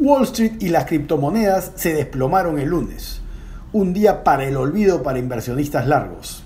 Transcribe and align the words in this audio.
Wall 0.00 0.22
Street 0.24 0.52
y 0.60 0.68
las 0.68 0.84
criptomonedas 0.84 1.72
se 1.74 1.92
desplomaron 1.92 2.60
el 2.60 2.68
lunes, 2.68 3.20
un 3.72 3.92
día 3.92 4.22
para 4.22 4.44
el 4.44 4.56
olvido 4.56 5.02
para 5.02 5.18
inversionistas 5.18 5.88
largos. 5.88 6.44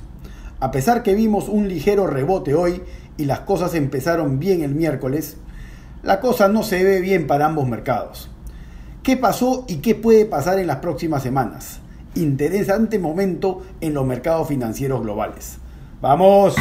A 0.58 0.70
pesar 0.70 1.02
que 1.02 1.14
vimos 1.14 1.50
un 1.50 1.68
ligero 1.68 2.06
rebote 2.06 2.54
hoy 2.54 2.82
y 3.18 3.26
las 3.26 3.40
cosas 3.40 3.74
empezaron 3.74 4.38
bien 4.38 4.62
el 4.62 4.74
miércoles, 4.74 5.36
la 6.02 6.18
cosa 6.18 6.48
no 6.48 6.62
se 6.62 6.82
ve 6.82 7.00
bien 7.00 7.26
para 7.26 7.44
ambos 7.44 7.68
mercados. 7.68 8.30
¿Qué 9.02 9.18
pasó 9.18 9.66
y 9.68 9.76
qué 9.76 9.94
puede 9.96 10.24
pasar 10.24 10.58
en 10.58 10.66
las 10.66 10.76
próximas 10.76 11.22
semanas? 11.22 11.80
Interesante 12.14 12.98
momento 12.98 13.62
en 13.82 13.92
los 13.92 14.06
mercados 14.06 14.48
financieros 14.48 15.02
globales. 15.02 15.58
¡Vamos! 16.00 16.54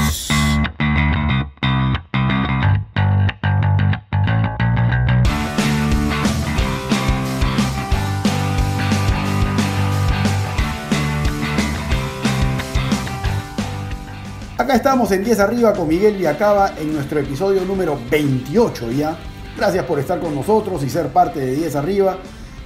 Acá 14.71 14.77
estamos 14.77 15.11
en 15.11 15.25
10 15.25 15.39
arriba 15.41 15.73
con 15.73 15.85
Miguel 15.85 16.15
Viacaba 16.15 16.75
en 16.79 16.93
nuestro 16.93 17.19
episodio 17.19 17.65
número 17.65 17.99
28 18.09 18.89
ya. 18.93 19.17
Gracias 19.57 19.83
por 19.83 19.99
estar 19.99 20.21
con 20.21 20.33
nosotros 20.33 20.81
y 20.85 20.89
ser 20.89 21.07
parte 21.09 21.41
de 21.41 21.55
10 21.55 21.75
arriba. 21.75 22.19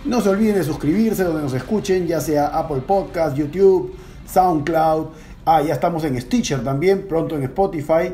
No 0.06 0.22
se 0.22 0.30
olviden 0.30 0.54
de 0.54 0.64
suscribirse 0.64 1.24
donde 1.24 1.42
nos 1.42 1.56
escuchen, 1.56 2.06
ya 2.06 2.22
sea 2.22 2.46
Apple 2.50 2.84
Podcast, 2.86 3.36
YouTube, 3.36 3.96
SoundCloud. 4.28 5.08
Ah, 5.48 5.64
ya 5.64 5.74
estamos 5.74 6.04
en 6.04 6.22
Stitcher 6.22 6.64
también, 6.64 7.08
pronto 7.08 7.38
en 7.38 7.42
Spotify. 7.46 8.14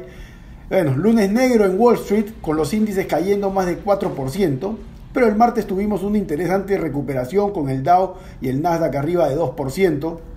Bueno, 0.69 0.95
lunes 0.95 1.29
negro 1.29 1.65
en 1.65 1.77
Wall 1.77 1.95
Street 1.95 2.27
con 2.39 2.55
los 2.55 2.73
índices 2.73 3.05
cayendo 3.07 3.49
más 3.49 3.65
de 3.65 3.83
4%, 3.83 4.77
pero 5.11 5.27
el 5.27 5.35
martes 5.35 5.67
tuvimos 5.67 6.01
una 6.03 6.17
interesante 6.17 6.77
recuperación 6.77 7.51
con 7.51 7.67
el 7.67 7.83
Dow 7.83 8.13
y 8.39 8.47
el 8.47 8.61
Nasdaq 8.61 8.95
arriba 8.95 9.27
de 9.27 9.35
2%. 9.35 10.30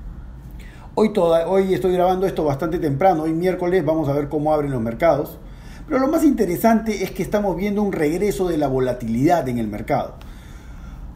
Hoy, 0.97 1.75
estoy 1.75 1.93
grabando 1.93 2.25
esto 2.25 2.45
bastante 2.45 2.79
temprano, 2.79 3.25
hoy 3.25 3.33
miércoles 3.33 3.85
vamos 3.85 4.09
a 4.09 4.13
ver 4.13 4.29
cómo 4.29 4.55
abren 4.55 4.71
los 4.71 4.81
mercados. 4.81 5.39
Pero 5.89 5.99
lo 5.99 6.07
más 6.07 6.23
interesante 6.23 7.03
es 7.03 7.11
que 7.11 7.25
estamos 7.25 7.57
viendo 7.57 7.83
un 7.83 7.91
regreso 7.91 8.47
de 8.47 8.59
la 8.59 8.69
volatilidad 8.69 9.49
en 9.49 9.59
el 9.59 9.67
mercado. 9.67 10.15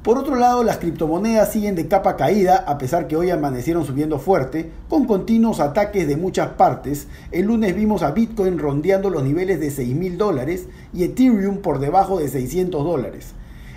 Por 0.02 0.18
otro 0.18 0.34
lado, 0.34 0.64
las 0.64 0.78
criptomonedas 0.78 1.52
siguen 1.52 1.76
de 1.76 1.86
capa 1.86 2.16
caída, 2.16 2.56
a 2.56 2.76
pesar 2.76 3.06
que 3.06 3.14
hoy 3.14 3.30
amanecieron 3.30 3.84
subiendo 3.84 4.18
fuerte, 4.18 4.68
con 4.88 5.04
continuos 5.04 5.60
ataques 5.60 6.08
de 6.08 6.16
muchas 6.16 6.48
partes. 6.54 7.06
El 7.30 7.46
lunes 7.46 7.76
vimos 7.76 8.02
a 8.02 8.10
Bitcoin 8.10 8.58
rondeando 8.58 9.10
los 9.10 9.22
niveles 9.22 9.60
de 9.60 9.70
6 9.70 9.94
mil 9.94 10.18
dólares 10.18 10.66
y 10.92 11.04
Ethereum 11.04 11.58
por 11.58 11.78
debajo 11.78 12.18
de 12.18 12.26
600 12.26 12.82
dólares 12.82 13.34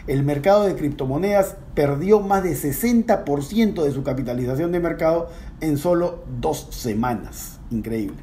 el 0.08 0.24
mercado 0.24 0.64
de 0.64 0.76
criptomonedas 0.76 1.56
perdió 1.76 2.20
más 2.20 2.44
de 2.44 2.52
60% 2.54 3.84
de 3.84 3.92
su 3.92 4.04
capitalización 4.04 4.72
de 4.72 4.80
mercado 4.80 5.30
en 5.62 5.78
solo 5.78 6.24
dos 6.40 6.68
semanas. 6.72 7.60
Increíble. 7.72 8.18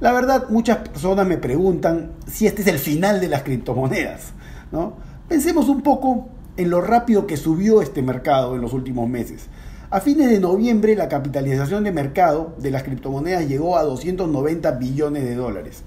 La 0.00 0.12
verdad, 0.12 0.48
muchas 0.48 0.78
personas 0.78 1.26
me 1.26 1.38
preguntan 1.38 2.12
si 2.26 2.46
este 2.46 2.62
es 2.62 2.68
el 2.68 2.78
final 2.78 3.20
de 3.20 3.28
las 3.28 3.42
criptomonedas. 3.42 4.32
¿no? 4.70 4.94
Pensemos 5.28 5.68
un 5.68 5.82
poco 5.82 6.28
en 6.56 6.70
lo 6.70 6.80
rápido 6.80 7.26
que 7.26 7.36
subió 7.36 7.82
este 7.82 8.02
mercado 8.02 8.54
en 8.54 8.60
los 8.60 8.72
últimos 8.72 9.08
meses. 9.08 9.46
A 9.90 10.00
fines 10.00 10.28
de 10.28 10.38
noviembre 10.38 10.94
la 10.94 11.08
capitalización 11.08 11.84
de 11.84 11.92
mercado 11.92 12.54
de 12.58 12.70
las 12.70 12.82
criptomonedas 12.82 13.48
llegó 13.48 13.78
a 13.78 13.84
290 13.84 14.72
billones 14.72 15.24
de 15.24 15.34
dólares. 15.34 15.82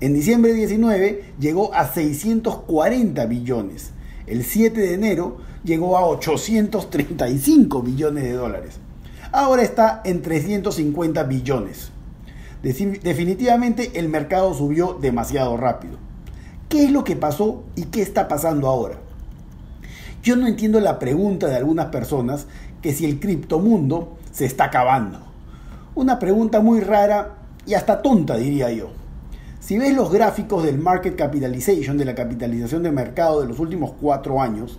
En 0.00 0.12
diciembre 0.12 0.52
19 0.52 1.34
llegó 1.38 1.72
a 1.72 1.86
640 1.86 3.26
billones 3.26 3.92
el 4.26 4.42
7 4.42 4.80
de 4.80 4.94
enero 4.94 5.36
llegó 5.64 5.98
a 5.98 6.06
835 6.06 7.82
billones 7.82 8.24
de 8.24 8.32
dólares. 8.32 8.78
Ahora 9.36 9.62
está 9.62 10.00
en 10.04 10.22
350 10.22 11.24
billones. 11.24 11.90
Definitivamente 12.62 13.90
el 13.98 14.08
mercado 14.08 14.54
subió 14.54 14.94
demasiado 14.94 15.56
rápido. 15.56 15.98
¿Qué 16.68 16.84
es 16.84 16.92
lo 16.92 17.02
que 17.02 17.16
pasó 17.16 17.64
y 17.74 17.86
qué 17.86 18.00
está 18.00 18.28
pasando 18.28 18.68
ahora? 18.68 18.94
Yo 20.22 20.36
no 20.36 20.46
entiendo 20.46 20.78
la 20.78 21.00
pregunta 21.00 21.48
de 21.48 21.56
algunas 21.56 21.86
personas 21.86 22.46
que 22.80 22.92
si 22.92 23.06
el 23.06 23.18
criptomundo 23.18 24.18
se 24.30 24.44
está 24.44 24.66
acabando. 24.66 25.18
Una 25.96 26.20
pregunta 26.20 26.60
muy 26.60 26.78
rara 26.78 27.34
y 27.66 27.74
hasta 27.74 28.02
tonta 28.02 28.36
diría 28.36 28.70
yo. 28.70 28.90
Si 29.58 29.78
ves 29.78 29.96
los 29.96 30.12
gráficos 30.12 30.62
del 30.62 30.78
market 30.78 31.16
capitalization, 31.16 31.98
de 31.98 32.04
la 32.04 32.14
capitalización 32.14 32.84
de 32.84 32.92
mercado 32.92 33.40
de 33.40 33.48
los 33.48 33.58
últimos 33.58 33.94
cuatro 34.00 34.40
años, 34.40 34.78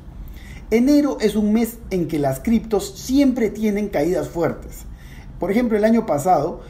enero 0.71 1.17
es 1.21 1.35
un 1.35 1.53
mes 1.53 1.77
en 1.89 2.07
que 2.07 2.19
las 2.19 2.39
criptos 2.39 2.93
siempre 2.95 3.49
tienen 3.49 3.89
caídas 3.89 4.29
fuertes. 4.29 4.85
Por 5.39 5.51
ejemplo, 5.51 5.77
el 5.77 5.83
año 5.83 6.05
pasado 6.05 6.61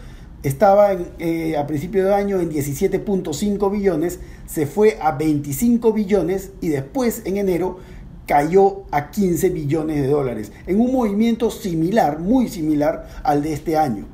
estaba 0.43 0.93
eh, 1.19 1.57
a 1.57 1.65
principio 1.65 2.05
de 2.05 2.13
año 2.13 2.39
en 2.39 2.51
17.5 2.51 3.71
billones, 3.71 4.19
se 4.45 4.67
fue 4.67 4.97
a 5.01 5.11
25 5.11 5.91
billones 5.93 6.51
y 6.61 6.69
después 6.69 7.23
en 7.25 7.37
enero 7.37 7.79
cayó 8.27 8.83
a 8.91 9.11
15 9.11 9.49
billones 9.49 10.01
de 10.01 10.07
dólares, 10.07 10.51
en 10.65 10.79
un 10.79 10.91
movimiento 10.91 11.51
similar, 11.51 12.19
muy 12.19 12.47
similar 12.47 13.07
al 13.23 13.43
de 13.43 13.53
este 13.53 13.77
año, 13.77 14.05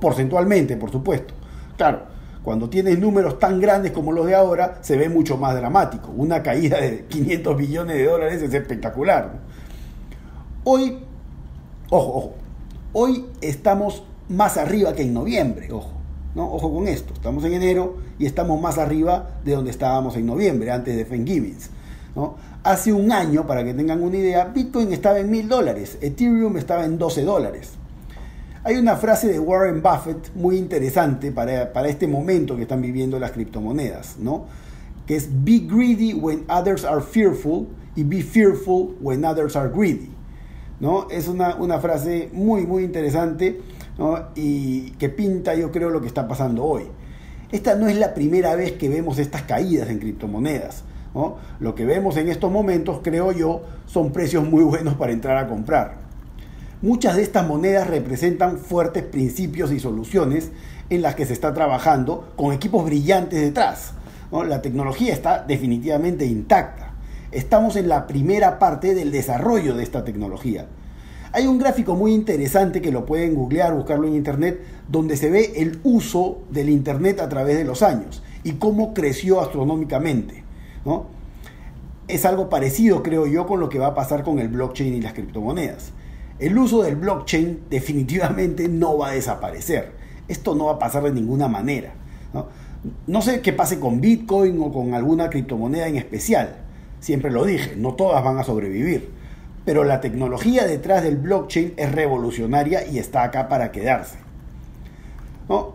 porcentualmente, 0.00 0.76
por 0.76 0.90
supuesto. 0.90 1.34
Claro, 1.76 2.11
cuando 2.42 2.68
tienes 2.68 2.98
números 2.98 3.38
tan 3.38 3.60
grandes 3.60 3.92
como 3.92 4.12
los 4.12 4.26
de 4.26 4.34
ahora, 4.34 4.78
se 4.82 4.96
ve 4.96 5.08
mucho 5.08 5.36
más 5.36 5.54
dramático. 5.54 6.10
Una 6.16 6.42
caída 6.42 6.80
de 6.80 7.04
500 7.08 7.56
billones 7.56 7.96
de 7.96 8.04
dólares 8.04 8.42
es 8.42 8.52
espectacular. 8.52 9.32
Hoy, 10.64 10.98
ojo, 11.90 12.08
ojo, 12.16 12.34
hoy 12.92 13.26
estamos 13.40 14.04
más 14.28 14.56
arriba 14.56 14.92
que 14.92 15.02
en 15.02 15.14
noviembre, 15.14 15.72
ojo. 15.72 15.92
¿no? 16.34 16.50
Ojo 16.52 16.72
con 16.72 16.88
esto, 16.88 17.12
estamos 17.12 17.44
en 17.44 17.52
enero 17.52 17.96
y 18.18 18.26
estamos 18.26 18.60
más 18.60 18.78
arriba 18.78 19.30
de 19.44 19.54
donde 19.54 19.70
estábamos 19.70 20.16
en 20.16 20.26
noviembre, 20.26 20.70
antes 20.70 20.96
de 20.96 21.04
Thanksgiving. 21.04 21.58
¿no? 22.16 22.36
Hace 22.64 22.92
un 22.92 23.12
año, 23.12 23.46
para 23.46 23.64
que 23.64 23.74
tengan 23.74 24.02
una 24.02 24.16
idea, 24.16 24.44
Bitcoin 24.46 24.92
estaba 24.92 25.18
en 25.18 25.30
mil 25.30 25.48
dólares, 25.48 25.98
Ethereum 26.00 26.56
estaba 26.56 26.84
en 26.84 26.98
12 26.98 27.22
dólares. 27.24 27.72
Hay 28.64 28.76
una 28.76 28.96
frase 28.96 29.26
de 29.26 29.40
Warren 29.40 29.82
Buffett 29.82 30.32
muy 30.36 30.56
interesante 30.56 31.32
para, 31.32 31.72
para 31.72 31.88
este 31.88 32.06
momento 32.06 32.54
que 32.54 32.62
están 32.62 32.80
viviendo 32.80 33.18
las 33.18 33.32
criptomonedas, 33.32 34.18
¿no? 34.18 34.46
Que 35.04 35.16
es 35.16 35.28
be 35.44 35.58
greedy 35.58 36.14
when 36.14 36.44
others 36.48 36.84
are 36.84 37.00
fearful 37.00 37.66
y 37.96 38.04
be 38.04 38.22
fearful 38.22 38.96
when 39.00 39.24
others 39.24 39.56
are 39.56 39.68
greedy. 39.68 40.10
¿no? 40.78 41.08
Es 41.10 41.26
una, 41.26 41.56
una 41.56 41.80
frase 41.80 42.30
muy, 42.32 42.64
muy 42.66 42.84
interesante 42.84 43.60
y 44.36 44.90
que 44.92 45.08
pinta, 45.08 45.54
yo 45.54 45.72
creo, 45.72 45.90
lo 45.90 46.00
que 46.00 46.06
está 46.06 46.28
pasando 46.28 46.64
hoy. 46.64 46.84
Esta 47.50 47.74
no 47.74 47.88
es 47.88 47.96
la 47.96 48.14
primera 48.14 48.54
vez 48.54 48.72
que 48.72 48.88
vemos 48.88 49.18
estas 49.18 49.42
caídas 49.42 49.90
en 49.90 49.98
criptomonedas. 49.98 50.84
¿no? 51.14 51.36
Lo 51.58 51.74
que 51.74 51.84
vemos 51.84 52.16
en 52.16 52.28
estos 52.28 52.50
momentos, 52.50 53.00
creo 53.02 53.32
yo, 53.32 53.62
son 53.86 54.12
precios 54.12 54.48
muy 54.48 54.62
buenos 54.62 54.94
para 54.94 55.12
entrar 55.12 55.36
a 55.36 55.48
comprar. 55.48 56.01
Muchas 56.82 57.14
de 57.14 57.22
estas 57.22 57.46
monedas 57.46 57.86
representan 57.86 58.58
fuertes 58.58 59.04
principios 59.04 59.70
y 59.70 59.78
soluciones 59.78 60.50
en 60.90 61.00
las 61.00 61.14
que 61.14 61.26
se 61.26 61.32
está 61.32 61.54
trabajando 61.54 62.32
con 62.34 62.52
equipos 62.52 62.84
brillantes 62.84 63.40
detrás. 63.40 63.92
La 64.32 64.62
tecnología 64.62 65.12
está 65.12 65.44
definitivamente 65.44 66.26
intacta. 66.26 66.94
Estamos 67.30 67.76
en 67.76 67.88
la 67.88 68.08
primera 68.08 68.58
parte 68.58 68.96
del 68.96 69.12
desarrollo 69.12 69.76
de 69.76 69.84
esta 69.84 70.04
tecnología. 70.04 70.66
Hay 71.30 71.46
un 71.46 71.60
gráfico 71.60 71.94
muy 71.94 72.14
interesante 72.14 72.82
que 72.82 72.90
lo 72.90 73.06
pueden 73.06 73.36
googlear, 73.36 73.72
buscarlo 73.74 74.08
en 74.08 74.16
internet, 74.16 74.60
donde 74.88 75.16
se 75.16 75.30
ve 75.30 75.52
el 75.58 75.78
uso 75.84 76.40
del 76.50 76.68
internet 76.68 77.20
a 77.20 77.28
través 77.28 77.58
de 77.58 77.64
los 77.64 77.84
años 77.84 78.24
y 78.42 78.54
cómo 78.54 78.92
creció 78.92 79.40
astronómicamente. 79.40 80.42
Es 82.08 82.24
algo 82.24 82.48
parecido, 82.48 83.04
creo 83.04 83.28
yo, 83.28 83.46
con 83.46 83.60
lo 83.60 83.68
que 83.68 83.78
va 83.78 83.86
a 83.86 83.94
pasar 83.94 84.24
con 84.24 84.40
el 84.40 84.48
blockchain 84.48 84.94
y 84.94 85.00
las 85.00 85.12
criptomonedas. 85.12 85.92
El 86.42 86.58
uso 86.58 86.82
del 86.82 86.96
blockchain 86.96 87.66
definitivamente 87.70 88.68
no 88.68 88.98
va 88.98 89.10
a 89.10 89.12
desaparecer. 89.12 89.92
Esto 90.26 90.56
no 90.56 90.64
va 90.64 90.72
a 90.72 90.78
pasar 90.80 91.04
de 91.04 91.12
ninguna 91.12 91.46
manera. 91.46 91.92
¿no? 93.06 93.22
sé 93.22 93.40
qué 93.42 93.52
pase 93.52 93.78
con 93.78 94.00
Bitcoin 94.00 94.60
o 94.60 94.72
con 94.72 94.92
alguna 94.92 95.30
criptomoneda 95.30 95.86
en 95.86 95.94
especial. 95.94 96.56
Siempre 96.98 97.30
lo 97.30 97.44
dije, 97.44 97.76
no 97.76 97.94
todas 97.94 98.24
van 98.24 98.40
a 98.40 98.42
sobrevivir. 98.42 99.08
Pero 99.64 99.84
la 99.84 100.00
tecnología 100.00 100.66
detrás 100.66 101.04
del 101.04 101.16
blockchain 101.16 101.74
es 101.76 101.92
revolucionaria 101.92 102.88
y 102.88 102.98
está 102.98 103.22
acá 103.22 103.48
para 103.48 103.70
quedarse. 103.70 104.16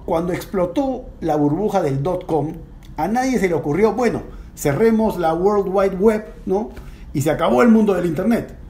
Cuando 0.05 0.33
explotó 0.33 1.05
la 1.21 1.37
burbuja 1.37 1.81
del 1.81 2.03
dot-com, 2.03 2.55
a 2.97 3.07
nadie 3.07 3.39
se 3.39 3.47
le 3.47 3.53
ocurrió, 3.53 3.93
bueno, 3.93 4.23
cerremos 4.53 5.17
la 5.17 5.33
World 5.33 5.69
Wide 5.73 5.95
Web, 5.95 6.25
¿no? 6.45 6.71
Y 7.13 7.21
se 7.21 7.31
acabó 7.31 7.61
el 7.61 7.69
mundo 7.69 7.93
del 7.93 8.05
Internet 8.05 8.66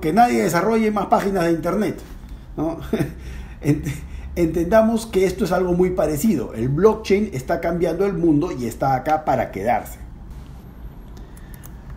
que 0.00 0.12
nadie 0.12 0.42
desarrolle 0.42 0.90
más 0.90 1.06
páginas 1.06 1.44
de 1.44 1.52
Internet. 1.52 2.00
Entendamos 4.36 5.06
que 5.06 5.24
esto 5.24 5.44
es 5.44 5.52
algo 5.52 5.72
muy 5.72 5.90
parecido. 5.90 6.52
El 6.54 6.68
blockchain 6.68 7.30
está 7.32 7.60
cambiando 7.60 8.04
el 8.04 8.14
mundo 8.14 8.52
y 8.52 8.66
está 8.66 8.94
acá 8.94 9.24
para 9.24 9.50
quedarse. 9.50 9.98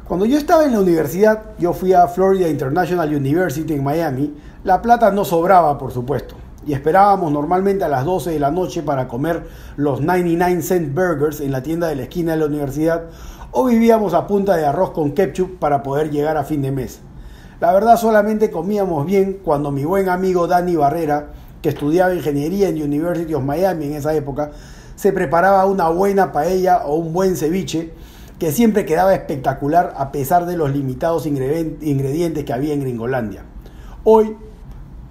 Cuando 0.10 0.26
yo 0.26 0.38
estaba 0.38 0.66
en 0.66 0.72
la 0.72 0.80
universidad, 0.80 1.52
yo 1.60 1.74
fui 1.74 1.94
a 1.94 2.08
Florida 2.08 2.48
International 2.48 3.14
University 3.14 3.74
en 3.74 3.84
Miami, 3.84 4.34
la 4.64 4.82
plata 4.82 5.12
no 5.12 5.24
sobraba, 5.24 5.78
por 5.78 5.92
supuesto, 5.92 6.36
y 6.66 6.74
esperábamos 6.74 7.32
normalmente 7.32 7.84
a 7.84 7.90
las 7.90 8.06
12 8.06 8.32
de 8.32 8.40
la 8.40 8.50
noche 8.50 8.82
para 8.82 9.08
comer 9.08 9.48
los 9.76 10.02
99 10.02 10.64
cent 10.64 10.96
burgers 10.96 11.42
en 11.42 11.52
la 11.52 11.62
tienda 11.62 11.88
de 11.88 11.96
la 11.96 12.04
esquina 12.04 12.32
de 12.32 12.40
la 12.40 12.48
universidad, 12.48 13.04
o 13.52 13.66
vivíamos 13.66 14.16
a 14.16 14.26
punta 14.26 14.56
de 14.56 14.66
arroz 14.66 14.92
con 14.92 15.12
ketchup 15.12 15.60
para 15.60 15.84
poder 15.84 16.10
llegar 16.10 16.38
a 16.38 16.44
fin 16.44 16.64
de 16.64 16.72
mes. 16.72 17.02
La 17.60 17.74
verdad 17.74 17.98
solamente 17.98 18.52
comíamos 18.52 19.06
bien 19.06 19.40
cuando 19.44 19.70
mi 19.70 19.84
buen 19.84 20.08
amigo 20.08 20.48
Danny 20.48 20.78
Barrera, 20.78 21.34
que 21.62 21.68
estudiaba 21.68 22.14
ingeniería 22.14 22.70
en 22.70 22.82
University 22.82 23.34
of 23.34 23.44
Miami 23.44 23.88
en 23.88 23.96
esa 23.96 24.14
época, 24.14 24.52
se 24.96 25.12
preparaba 25.12 25.66
una 25.66 25.90
buena 25.90 26.32
paella 26.32 26.86
o 26.86 26.96
un 26.96 27.12
buen 27.12 27.36
ceviche 27.36 27.92
que 28.40 28.54
siempre 28.54 28.86
quedaba 28.86 29.14
espectacular 29.14 29.94
a 29.98 30.14
pesar 30.14 30.46
de 30.46 30.56
los 30.56 30.72
limitados 30.72 31.26
ingredientes 31.26 32.46
que 32.46 32.54
había 32.54 32.74
en 32.74 32.80
Gringolandia. 32.80 33.44
Hoy, 34.06 34.38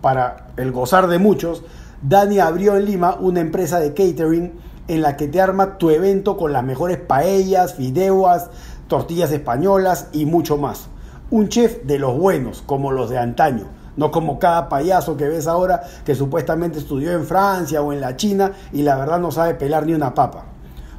para 0.00 0.46
el 0.56 0.72
gozar 0.72 1.08
de 1.08 1.18
muchos, 1.18 1.64
Dani 2.00 2.38
abrió 2.38 2.78
en 2.78 2.86
Lima 2.86 3.18
una 3.20 3.40
empresa 3.40 3.78
de 3.78 3.92
catering 3.92 4.52
en 4.88 5.02
la 5.02 5.18
que 5.18 5.28
te 5.28 5.42
arma 5.42 5.76
tu 5.76 5.90
evento 5.90 6.38
con 6.38 6.54
las 6.54 6.64
mejores 6.64 6.96
paellas, 6.96 7.74
fideos, 7.74 8.44
tortillas 8.86 9.32
españolas 9.32 10.08
y 10.12 10.24
mucho 10.24 10.56
más. 10.56 10.88
Un 11.30 11.48
chef 11.48 11.84
de 11.84 11.98
los 11.98 12.16
buenos, 12.16 12.62
como 12.64 12.90
los 12.90 13.10
de 13.10 13.18
antaño, 13.18 13.66
no 13.96 14.10
como 14.10 14.38
cada 14.38 14.68
payaso 14.68 15.16
que 15.16 15.28
ves 15.28 15.46
ahora 15.46 15.82
que 16.04 16.14
supuestamente 16.14 16.78
estudió 16.78 17.12
en 17.12 17.24
Francia 17.24 17.82
o 17.82 17.92
en 17.92 18.00
la 18.00 18.16
China 18.16 18.52
y 18.72 18.82
la 18.82 18.96
verdad 18.96 19.18
no 19.18 19.30
sabe 19.30 19.54
pelar 19.54 19.86
ni 19.86 19.94
una 19.94 20.14
papa. 20.14 20.44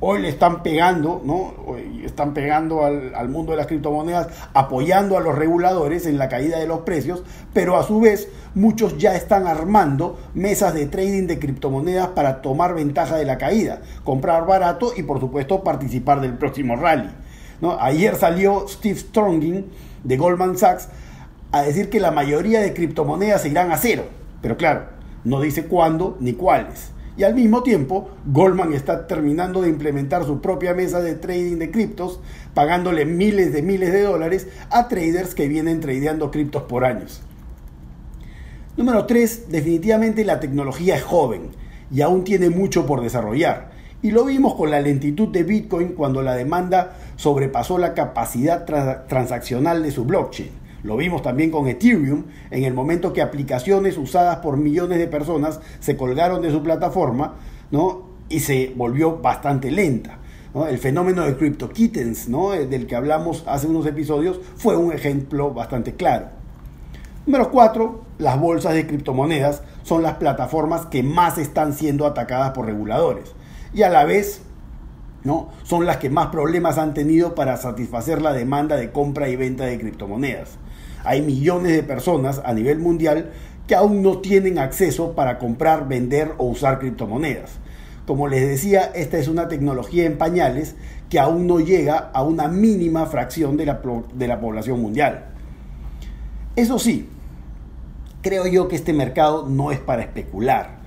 hoy 0.00 0.20
le 0.20 0.28
están 0.28 0.62
pegando, 0.62 1.20
¿no? 1.24 1.76
Están 2.04 2.34
pegando 2.34 2.84
al, 2.84 3.28
mundo 3.28 3.52
de 3.52 3.58
las 3.58 3.66
criptomonedas, 3.66 4.28
apoyando 4.54 5.16
a 5.16 5.20
los 5.20 5.34
reguladores 5.34 6.06
en 6.06 6.18
la 6.18 6.28
caída 6.28 6.58
de 6.58 6.66
los 6.66 6.80
precios, 6.80 7.22
pero 7.52 7.76
a 7.76 7.82
su 7.82 8.00
vez 8.00 8.28
muchos 8.54 8.98
ya 8.98 9.16
están 9.16 9.46
armando 9.46 10.18
mesas 10.34 10.74
de 10.74 10.86
trading 10.86 11.26
de 11.26 11.38
criptomonedas 11.38 12.08
para 12.08 12.42
tomar 12.42 12.74
ventaja 12.74 13.16
de 13.16 13.24
la 13.24 13.38
caída, 13.38 13.82
comprar 14.04 14.46
barato 14.46 14.92
y 14.96 15.02
por 15.02 15.20
supuesto 15.20 15.62
participar 15.62 16.20
del 16.20 16.34
próximo 16.34 16.76
rally. 16.76 17.10
¿no? 17.60 17.80
Ayer 17.80 18.16
salió 18.16 18.66
Steve 18.68 18.98
Stronging 18.98 19.66
de 20.04 20.16
Goldman 20.16 20.56
Sachs 20.56 20.88
a 21.50 21.62
decir 21.62 21.90
que 21.90 21.98
la 21.98 22.10
mayoría 22.10 22.60
de 22.60 22.72
criptomonedas 22.72 23.42
se 23.42 23.48
irán 23.48 23.72
a 23.72 23.78
cero, 23.78 24.04
pero 24.40 24.56
claro, 24.56 24.84
no 25.24 25.40
dice 25.40 25.66
cuándo 25.66 26.16
ni 26.20 26.34
cuáles. 26.34 26.92
Y 27.18 27.24
al 27.24 27.34
mismo 27.34 27.64
tiempo, 27.64 28.10
Goldman 28.26 28.72
está 28.72 29.08
terminando 29.08 29.60
de 29.60 29.68
implementar 29.68 30.24
su 30.24 30.40
propia 30.40 30.72
mesa 30.72 31.00
de 31.00 31.16
trading 31.16 31.56
de 31.56 31.72
criptos, 31.72 32.20
pagándole 32.54 33.04
miles 33.06 33.52
de 33.52 33.60
miles 33.60 33.92
de 33.92 34.02
dólares 34.02 34.46
a 34.70 34.86
traders 34.86 35.34
que 35.34 35.48
vienen 35.48 35.80
tradeando 35.80 36.30
criptos 36.30 36.62
por 36.62 36.84
años. 36.84 37.22
Número 38.76 39.04
3. 39.06 39.50
Definitivamente 39.50 40.24
la 40.24 40.38
tecnología 40.38 40.94
es 40.94 41.02
joven 41.02 41.48
y 41.90 42.02
aún 42.02 42.22
tiene 42.22 42.50
mucho 42.50 42.86
por 42.86 43.00
desarrollar. 43.00 43.72
Y 44.00 44.12
lo 44.12 44.24
vimos 44.24 44.54
con 44.54 44.70
la 44.70 44.80
lentitud 44.80 45.26
de 45.26 45.42
Bitcoin 45.42 45.94
cuando 45.94 46.22
la 46.22 46.36
demanda 46.36 46.98
sobrepasó 47.16 47.78
la 47.78 47.94
capacidad 47.94 48.64
transaccional 49.08 49.82
de 49.82 49.90
su 49.90 50.04
blockchain. 50.04 50.67
Lo 50.82 50.96
vimos 50.96 51.22
también 51.22 51.50
con 51.50 51.66
Ethereum 51.66 52.24
en 52.50 52.64
el 52.64 52.74
momento 52.74 53.12
que 53.12 53.22
aplicaciones 53.22 53.98
usadas 53.98 54.36
por 54.38 54.56
millones 54.56 54.98
de 54.98 55.08
personas 55.08 55.60
se 55.80 55.96
colgaron 55.96 56.40
de 56.42 56.50
su 56.50 56.62
plataforma 56.62 57.34
¿no? 57.70 58.08
y 58.28 58.40
se 58.40 58.72
volvió 58.76 59.18
bastante 59.18 59.70
lenta. 59.70 60.18
El 60.68 60.78
fenómeno 60.78 61.24
de 61.24 61.36
CryptoKittens, 61.36 62.28
¿no? 62.28 62.54
Eh, 62.54 62.66
del 62.66 62.86
que 62.86 62.96
hablamos 62.96 63.44
hace 63.46 63.66
unos 63.68 63.86
episodios, 63.86 64.40
fue 64.56 64.76
un 64.76 64.92
ejemplo 64.92 65.52
bastante 65.52 65.94
claro. 65.94 66.26
Número 67.26 67.50
4. 67.50 68.04
Las 68.18 68.40
bolsas 68.40 68.74
de 68.74 68.86
criptomonedas 68.86 69.62
son 69.82 70.02
las 70.02 70.14
plataformas 70.14 70.86
que 70.86 71.02
más 71.02 71.38
están 71.38 71.74
siendo 71.74 72.06
atacadas 72.06 72.52
por 72.52 72.66
reguladores 72.66 73.34
y 73.72 73.82
a 73.82 73.90
la 73.90 74.04
vez 74.04 74.42
¿no? 75.28 75.50
son 75.62 75.86
las 75.86 75.98
que 75.98 76.10
más 76.10 76.28
problemas 76.28 76.78
han 76.78 76.94
tenido 76.94 77.34
para 77.36 77.56
satisfacer 77.56 78.20
la 78.20 78.32
demanda 78.32 78.76
de 78.76 78.90
compra 78.90 79.28
y 79.28 79.36
venta 79.36 79.64
de 79.64 79.78
criptomonedas 79.78 80.58
hay 81.04 81.22
millones 81.22 81.72
de 81.72 81.82
personas 81.82 82.42
a 82.44 82.52
nivel 82.52 82.80
mundial 82.80 83.30
que 83.66 83.74
aún 83.74 84.02
no 84.02 84.18
tienen 84.18 84.58
acceso 84.58 85.12
para 85.12 85.38
comprar, 85.38 85.88
vender 85.88 86.32
o 86.38 86.46
usar 86.46 86.78
criptomonedas. 86.78 87.52
Como 88.06 88.28
les 88.28 88.48
decía, 88.48 88.90
esta 88.94 89.18
es 89.18 89.28
una 89.28 89.48
tecnología 89.48 90.06
en 90.06 90.16
pañales 90.16 90.76
que 91.10 91.18
aún 91.18 91.46
no 91.46 91.60
llega 91.60 92.10
a 92.12 92.22
una 92.22 92.48
mínima 92.48 93.06
fracción 93.06 93.56
de 93.56 93.66
la, 93.66 93.80
de 94.14 94.28
la 94.28 94.40
población 94.40 94.80
mundial. 94.80 95.26
Eso 96.56 96.78
sí, 96.78 97.08
creo 98.22 98.46
yo 98.46 98.68
que 98.68 98.76
este 98.76 98.92
mercado 98.92 99.46
no 99.48 99.70
es 99.70 99.78
para 99.78 100.02
especular, 100.02 100.78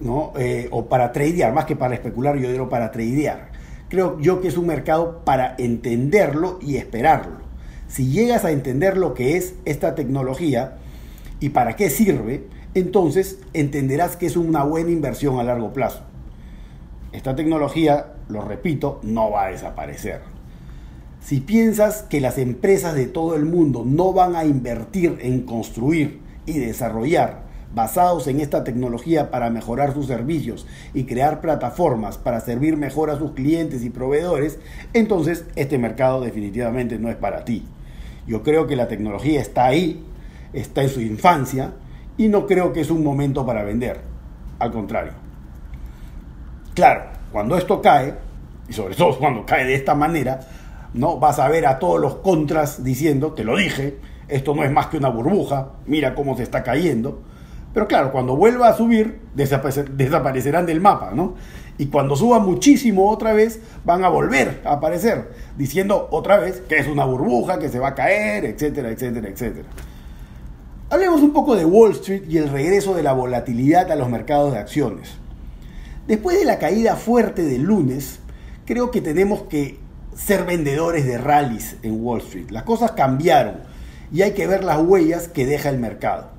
¿no? 0.00 0.32
Eh, 0.38 0.68
o 0.70 0.86
para 0.86 1.12
tradear, 1.12 1.52
más 1.52 1.66
que 1.66 1.76
para 1.76 1.94
especular, 1.94 2.36
yo 2.36 2.50
digo 2.50 2.68
para 2.68 2.90
tradear. 2.90 3.55
Creo 3.88 4.18
yo 4.18 4.40
que 4.40 4.48
es 4.48 4.56
un 4.56 4.66
mercado 4.66 5.22
para 5.24 5.54
entenderlo 5.58 6.58
y 6.60 6.76
esperarlo. 6.76 7.38
Si 7.86 8.10
llegas 8.10 8.44
a 8.44 8.50
entender 8.50 8.96
lo 8.96 9.14
que 9.14 9.36
es 9.36 9.54
esta 9.64 9.94
tecnología 9.94 10.78
y 11.38 11.50
para 11.50 11.76
qué 11.76 11.88
sirve, 11.88 12.46
entonces 12.74 13.38
entenderás 13.52 14.16
que 14.16 14.26
es 14.26 14.36
una 14.36 14.64
buena 14.64 14.90
inversión 14.90 15.38
a 15.38 15.44
largo 15.44 15.72
plazo. 15.72 16.02
Esta 17.12 17.36
tecnología, 17.36 18.14
lo 18.28 18.42
repito, 18.42 19.00
no 19.02 19.30
va 19.30 19.44
a 19.44 19.50
desaparecer. 19.50 20.20
Si 21.20 21.40
piensas 21.40 22.02
que 22.02 22.20
las 22.20 22.38
empresas 22.38 22.94
de 22.94 23.06
todo 23.06 23.36
el 23.36 23.44
mundo 23.44 23.84
no 23.86 24.12
van 24.12 24.34
a 24.34 24.44
invertir 24.44 25.18
en 25.20 25.42
construir 25.42 26.20
y 26.44 26.58
desarrollar 26.58 27.45
basados 27.74 28.26
en 28.26 28.40
esta 28.40 28.64
tecnología 28.64 29.30
para 29.30 29.50
mejorar 29.50 29.92
sus 29.92 30.06
servicios 30.06 30.66
y 30.94 31.04
crear 31.04 31.40
plataformas 31.40 32.18
para 32.18 32.40
servir 32.40 32.76
mejor 32.76 33.10
a 33.10 33.18
sus 33.18 33.32
clientes 33.32 33.84
y 33.84 33.90
proveedores, 33.90 34.58
entonces 34.92 35.44
este 35.56 35.78
mercado 35.78 36.20
definitivamente 36.20 36.98
no 36.98 37.10
es 37.10 37.16
para 37.16 37.44
ti. 37.44 37.64
Yo 38.26 38.42
creo 38.42 38.66
que 38.66 38.76
la 38.76 38.88
tecnología 38.88 39.40
está 39.40 39.66
ahí, 39.66 40.04
está 40.52 40.82
en 40.82 40.88
su 40.88 41.00
infancia 41.00 41.72
y 42.16 42.28
no 42.28 42.46
creo 42.46 42.72
que 42.72 42.80
es 42.80 42.90
un 42.90 43.04
momento 43.04 43.44
para 43.44 43.62
vender. 43.62 44.00
Al 44.58 44.72
contrario. 44.72 45.12
Claro, 46.74 47.04
cuando 47.30 47.56
esto 47.56 47.80
cae, 47.80 48.14
y 48.68 48.72
sobre 48.72 48.94
todo 48.94 49.18
cuando 49.18 49.44
cae 49.44 49.64
de 49.64 49.74
esta 49.74 49.94
manera, 49.94 50.40
¿no? 50.94 51.18
Vas 51.18 51.38
a 51.38 51.48
ver 51.48 51.66
a 51.66 51.78
todos 51.78 52.00
los 52.00 52.16
contras 52.16 52.82
diciendo, 52.82 53.32
te 53.32 53.44
lo 53.44 53.56
dije, 53.56 53.98
esto 54.28 54.54
no 54.54 54.64
es 54.64 54.72
más 54.72 54.86
que 54.86 54.96
una 54.96 55.08
burbuja, 55.08 55.72
mira 55.86 56.14
cómo 56.14 56.36
se 56.36 56.42
está 56.42 56.62
cayendo. 56.62 57.22
Pero 57.76 57.88
claro, 57.88 58.10
cuando 58.10 58.34
vuelva 58.34 58.68
a 58.68 58.74
subir, 58.74 59.20
desaparecerán 59.34 60.64
del 60.64 60.80
mapa, 60.80 61.10
¿no? 61.14 61.34
Y 61.76 61.88
cuando 61.88 62.16
suba 62.16 62.38
muchísimo 62.38 63.10
otra 63.10 63.34
vez, 63.34 63.60
van 63.84 64.02
a 64.02 64.08
volver 64.08 64.62
a 64.64 64.72
aparecer, 64.72 65.30
diciendo 65.58 66.08
otra 66.10 66.38
vez 66.38 66.62
que 66.66 66.78
es 66.78 66.86
una 66.86 67.04
burbuja, 67.04 67.58
que 67.58 67.68
se 67.68 67.78
va 67.78 67.88
a 67.88 67.94
caer, 67.94 68.46
etcétera, 68.46 68.88
etcétera, 68.88 69.28
etcétera. 69.28 69.68
Hablemos 70.88 71.20
un 71.20 71.34
poco 71.34 71.54
de 71.54 71.66
Wall 71.66 71.90
Street 71.90 72.22
y 72.26 72.38
el 72.38 72.48
regreso 72.48 72.94
de 72.94 73.02
la 73.02 73.12
volatilidad 73.12 73.92
a 73.92 73.96
los 73.96 74.08
mercados 74.08 74.54
de 74.54 74.58
acciones. 74.58 75.10
Después 76.06 76.38
de 76.38 76.46
la 76.46 76.58
caída 76.58 76.96
fuerte 76.96 77.42
del 77.42 77.64
lunes, 77.64 78.20
creo 78.64 78.90
que 78.90 79.02
tenemos 79.02 79.42
que 79.50 79.78
ser 80.14 80.46
vendedores 80.46 81.04
de 81.04 81.18
rallies 81.18 81.76
en 81.82 82.02
Wall 82.02 82.22
Street. 82.22 82.48
Las 82.48 82.62
cosas 82.62 82.92
cambiaron 82.92 83.56
y 84.10 84.22
hay 84.22 84.32
que 84.32 84.46
ver 84.46 84.64
las 84.64 84.80
huellas 84.80 85.28
que 85.28 85.44
deja 85.44 85.68
el 85.68 85.78
mercado. 85.78 86.35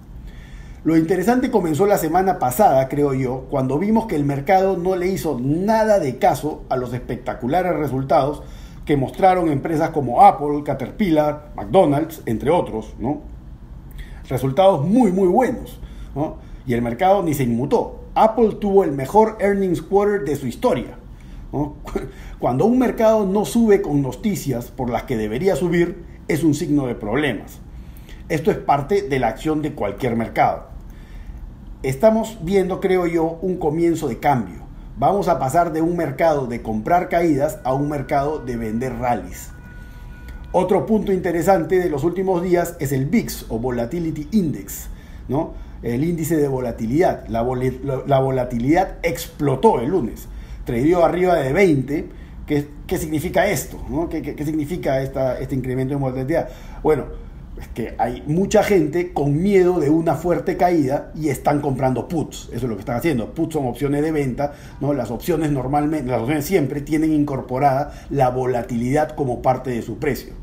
Lo 0.88 0.96
interesante 0.96 1.52
comenzó 1.52 1.86
la 1.86 1.98
semana 1.98 2.40
pasada, 2.40 2.88
creo 2.88 3.14
yo, 3.14 3.48
cuando 3.50 3.78
vimos 3.78 4.06
que 4.06 4.16
el 4.16 4.24
mercado 4.24 4.78
no 4.78 4.96
le 4.96 5.10
hizo 5.10 5.38
nada 5.38 6.00
de 6.00 6.18
caso 6.18 6.64
a 6.70 6.78
los 6.78 6.94
espectaculares 6.94 7.76
resultados 7.76 8.42
que 8.86 8.96
mostraron 8.96 9.50
empresas 9.50 9.90
como 9.90 10.22
Apple, 10.22 10.64
Caterpillar, 10.64 11.52
McDonald's, 11.58 12.22
entre 12.26 12.52
otros, 12.52 12.96
¿no? 13.00 13.20
Resultados 14.30 14.88
muy, 14.88 15.12
muy 15.12 15.28
buenos, 15.28 15.78
Y 16.66 16.74
el 16.74 16.82
mercado 16.82 17.22
ni 17.22 17.34
se 17.34 17.44
inmutó. 17.44 18.06
Apple 18.16 18.56
tuvo 18.56 18.86
el 18.86 18.94
mejor 18.94 19.36
earnings 19.42 19.82
quarter 19.82 20.24
de 20.24 20.38
su 20.38 20.48
historia. 20.48 20.98
Cuando 22.40 22.64
un 22.64 22.80
mercado 22.80 23.26
no 23.26 23.44
sube 23.44 23.82
con 23.82 24.02
noticias 24.02 24.72
por 24.72 24.90
las 24.90 25.04
que 25.04 25.18
debería 25.18 25.58
subir, 25.58 26.06
es 26.30 26.46
un 26.46 26.54
signo 26.54 26.88
de 26.88 26.96
problemas. 26.96 27.60
Esto 28.30 28.52
es 28.52 28.58
parte 28.58 29.02
de 29.02 29.20
la 29.20 29.28
acción 29.28 29.62
de 29.62 29.74
cualquier 29.74 30.16
mercado 30.16 30.77
estamos 31.84 32.38
viendo, 32.42 32.80
creo 32.80 33.08
yo, 33.08 33.38
un 33.42 33.58
comienzo 33.58 34.08
de 34.08 34.20
cambio. 34.20 34.68
Vamos 34.98 35.28
a 35.28 35.40
pasar 35.40 35.74
de 35.74 35.82
un 35.82 35.96
mercado 35.96 36.48
de 36.48 36.62
comprar 36.62 37.10
caídas 37.10 37.60
a 37.64 37.74
un 37.74 37.90
mercado 37.90 38.40
de 38.40 38.58
vender 38.58 38.98
rallies. 38.98 39.52
Otro 40.52 40.86
punto 40.86 41.12
interesante 41.12 41.78
de 41.80 41.90
los 41.90 42.04
últimos 42.04 42.42
días 42.42 42.76
es 42.80 42.92
el 42.92 43.06
VIX 43.06 43.46
o 43.50 43.60
Volatility 43.60 44.28
Index, 44.32 44.88
¿no? 45.28 45.54
el 45.84 46.04
índice 46.04 46.38
de 46.38 46.48
volatilidad. 46.48 47.28
La, 47.28 47.42
volatilidad 47.42 48.98
explotó 49.04 49.80
el 49.80 49.90
lunes, 49.90 50.28
tradeó 50.66 51.06
arriba 51.06 51.36
de 51.36 51.54
20. 51.54 52.10
¿Qué, 52.48 52.98
significa 52.98 53.48
esto? 53.48 53.78
¿Qué, 54.10 54.22
qué, 54.22 54.46
significa 54.46 55.02
este 55.02 55.54
incremento 55.54 55.94
de 55.94 56.00
volatilidad? 56.00 56.50
Bueno, 56.82 57.06
es 57.60 57.68
que 57.70 57.96
hay 57.98 58.24
mucha 58.28 58.64
gente 58.64 59.14
con 59.14 59.42
miedo 59.42 59.80
de 59.80 59.90
una 59.90 60.16
fuerte 60.16 60.58
caída 60.58 61.12
y 61.16 61.30
están 61.30 61.62
comprando 61.62 62.08
puts. 62.08 62.50
Eso 62.52 62.66
es 62.66 62.70
lo 62.70 62.76
que 62.76 62.82
están 62.82 62.98
haciendo. 62.98 63.34
Puts 63.34 63.54
son 63.54 63.66
opciones 63.66 64.04
de 64.04 64.12
venta, 64.12 64.54
¿no? 64.80 64.94
Las 64.94 65.12
opciones 65.12 65.52
normalmente, 65.52 66.10
las 66.10 66.22
opciones 66.22 66.46
siempre 66.46 66.82
tienen 66.82 67.14
incorporada 67.14 67.94
la 68.10 68.30
volatilidad 68.30 69.10
como 69.10 69.42
parte 69.42 69.72
de 69.72 69.82
su 69.82 69.98
precio. 69.98 70.34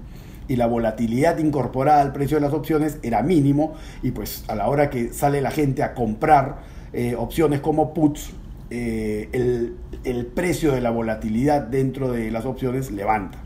Y 0.48 0.56
la 0.56 0.66
volatilidad 0.66 1.38
incorporada 1.38 2.02
al 2.02 2.12
precio 2.12 2.36
de 2.36 2.42
las 2.42 2.52
opciones 2.52 2.98
era 3.02 3.22
mínimo 3.22 3.74
y 4.02 4.10
pues 4.10 4.44
a 4.48 4.54
la 4.54 4.68
hora 4.68 4.90
que 4.90 5.12
sale 5.12 5.40
la 5.40 5.50
gente 5.50 5.82
a 5.82 5.94
comprar 5.94 6.58
eh, 6.92 7.14
opciones 7.16 7.60
como 7.60 7.94
puts, 7.94 8.30
eh, 8.70 9.28
el, 9.32 9.76
el 10.04 10.26
precio 10.26 10.72
de 10.72 10.80
la 10.80 10.90
volatilidad 10.90 11.62
dentro 11.62 12.12
de 12.12 12.30
las 12.30 12.44
opciones 12.44 12.90
levanta. 12.90 13.38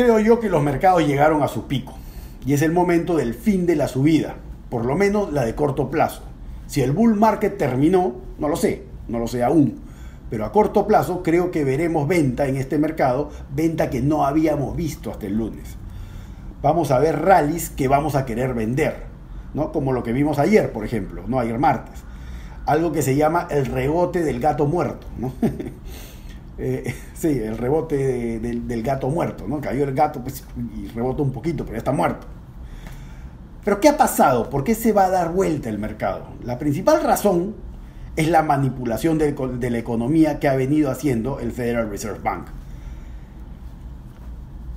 Creo 0.00 0.18
yo 0.18 0.40
que 0.40 0.48
los 0.48 0.62
mercados 0.62 1.06
llegaron 1.06 1.42
a 1.42 1.48
su 1.48 1.66
pico 1.66 1.92
y 2.46 2.54
es 2.54 2.62
el 2.62 2.72
momento 2.72 3.18
del 3.18 3.34
fin 3.34 3.66
de 3.66 3.76
la 3.76 3.86
subida, 3.86 4.36
por 4.70 4.86
lo 4.86 4.96
menos 4.96 5.30
la 5.30 5.44
de 5.44 5.54
corto 5.54 5.90
plazo. 5.90 6.22
Si 6.66 6.80
el 6.80 6.92
bull 6.92 7.16
market 7.16 7.58
terminó, 7.58 8.14
no 8.38 8.48
lo 8.48 8.56
sé, 8.56 8.84
no 9.08 9.18
lo 9.18 9.26
sé 9.26 9.42
aún, 9.42 9.78
pero 10.30 10.46
a 10.46 10.52
corto 10.52 10.86
plazo 10.86 11.22
creo 11.22 11.50
que 11.50 11.64
veremos 11.64 12.08
venta 12.08 12.46
en 12.46 12.56
este 12.56 12.78
mercado, 12.78 13.28
venta 13.54 13.90
que 13.90 14.00
no 14.00 14.24
habíamos 14.24 14.74
visto 14.74 15.10
hasta 15.10 15.26
el 15.26 15.36
lunes. 15.36 15.76
Vamos 16.62 16.92
a 16.92 16.98
ver 16.98 17.20
rallies 17.20 17.68
que 17.68 17.86
vamos 17.86 18.14
a 18.14 18.24
querer 18.24 18.54
vender, 18.54 19.02
¿no? 19.52 19.70
Como 19.70 19.92
lo 19.92 20.02
que 20.02 20.14
vimos 20.14 20.38
ayer, 20.38 20.72
por 20.72 20.86
ejemplo, 20.86 21.24
no 21.26 21.38
ayer 21.38 21.58
martes. 21.58 22.04
Algo 22.64 22.90
que 22.90 23.02
se 23.02 23.16
llama 23.16 23.48
el 23.50 23.66
rebote 23.66 24.22
del 24.24 24.40
gato 24.40 24.64
muerto, 24.64 25.06
¿no? 25.18 25.34
Eh, 26.62 26.94
sí, 27.20 27.38
el 27.38 27.58
rebote 27.58 28.40
del 28.40 28.82
gato 28.82 29.08
muerto, 29.10 29.46
¿no? 29.46 29.60
Cayó 29.60 29.84
el 29.84 29.94
gato 29.94 30.22
pues, 30.22 30.42
y 30.74 30.88
rebotó 30.88 31.22
un 31.22 31.32
poquito, 31.32 31.64
pero 31.64 31.74
ya 31.74 31.78
está 31.78 31.92
muerto. 31.92 32.26
Pero 33.62 33.78
¿qué 33.78 33.90
ha 33.90 33.96
pasado? 33.98 34.48
¿Por 34.48 34.64
qué 34.64 34.74
se 34.74 34.92
va 34.92 35.04
a 35.04 35.10
dar 35.10 35.32
vuelta 35.32 35.68
el 35.68 35.78
mercado? 35.78 36.28
La 36.42 36.58
principal 36.58 37.02
razón 37.02 37.54
es 38.16 38.28
la 38.28 38.42
manipulación 38.42 39.18
de, 39.18 39.32
de 39.32 39.70
la 39.70 39.78
economía 39.78 40.38
que 40.38 40.48
ha 40.48 40.56
venido 40.56 40.90
haciendo 40.90 41.40
el 41.40 41.52
Federal 41.52 41.90
Reserve 41.90 42.20
Bank. 42.20 42.46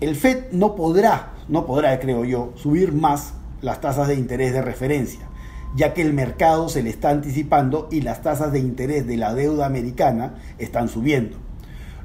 El 0.02 0.18
Fed 0.18 0.52
no 0.52 0.76
podrá, 0.76 1.32
no 1.48 1.66
podrá, 1.66 1.98
creo 2.02 2.26
yo, 2.26 2.52
subir 2.56 2.92
más 2.92 3.36
las 3.62 3.80
tasas 3.80 4.10
de 4.10 4.16
interés 4.16 4.52
de 4.52 4.62
referencia, 4.62 5.22
ya 5.78 5.94
que 5.94 6.02
el 6.02 6.12
mercado 6.12 6.68
se 6.68 6.84
le 6.84 6.90
está 6.90 7.10
anticipando 7.10 7.88
y 7.90 8.02
las 8.02 8.22
tasas 8.22 8.52
de 8.52 8.60
interés 8.60 9.08
de 9.08 9.16
la 9.16 9.34
deuda 9.34 9.66
americana 9.66 10.36
están 10.58 10.90
subiendo 10.90 11.38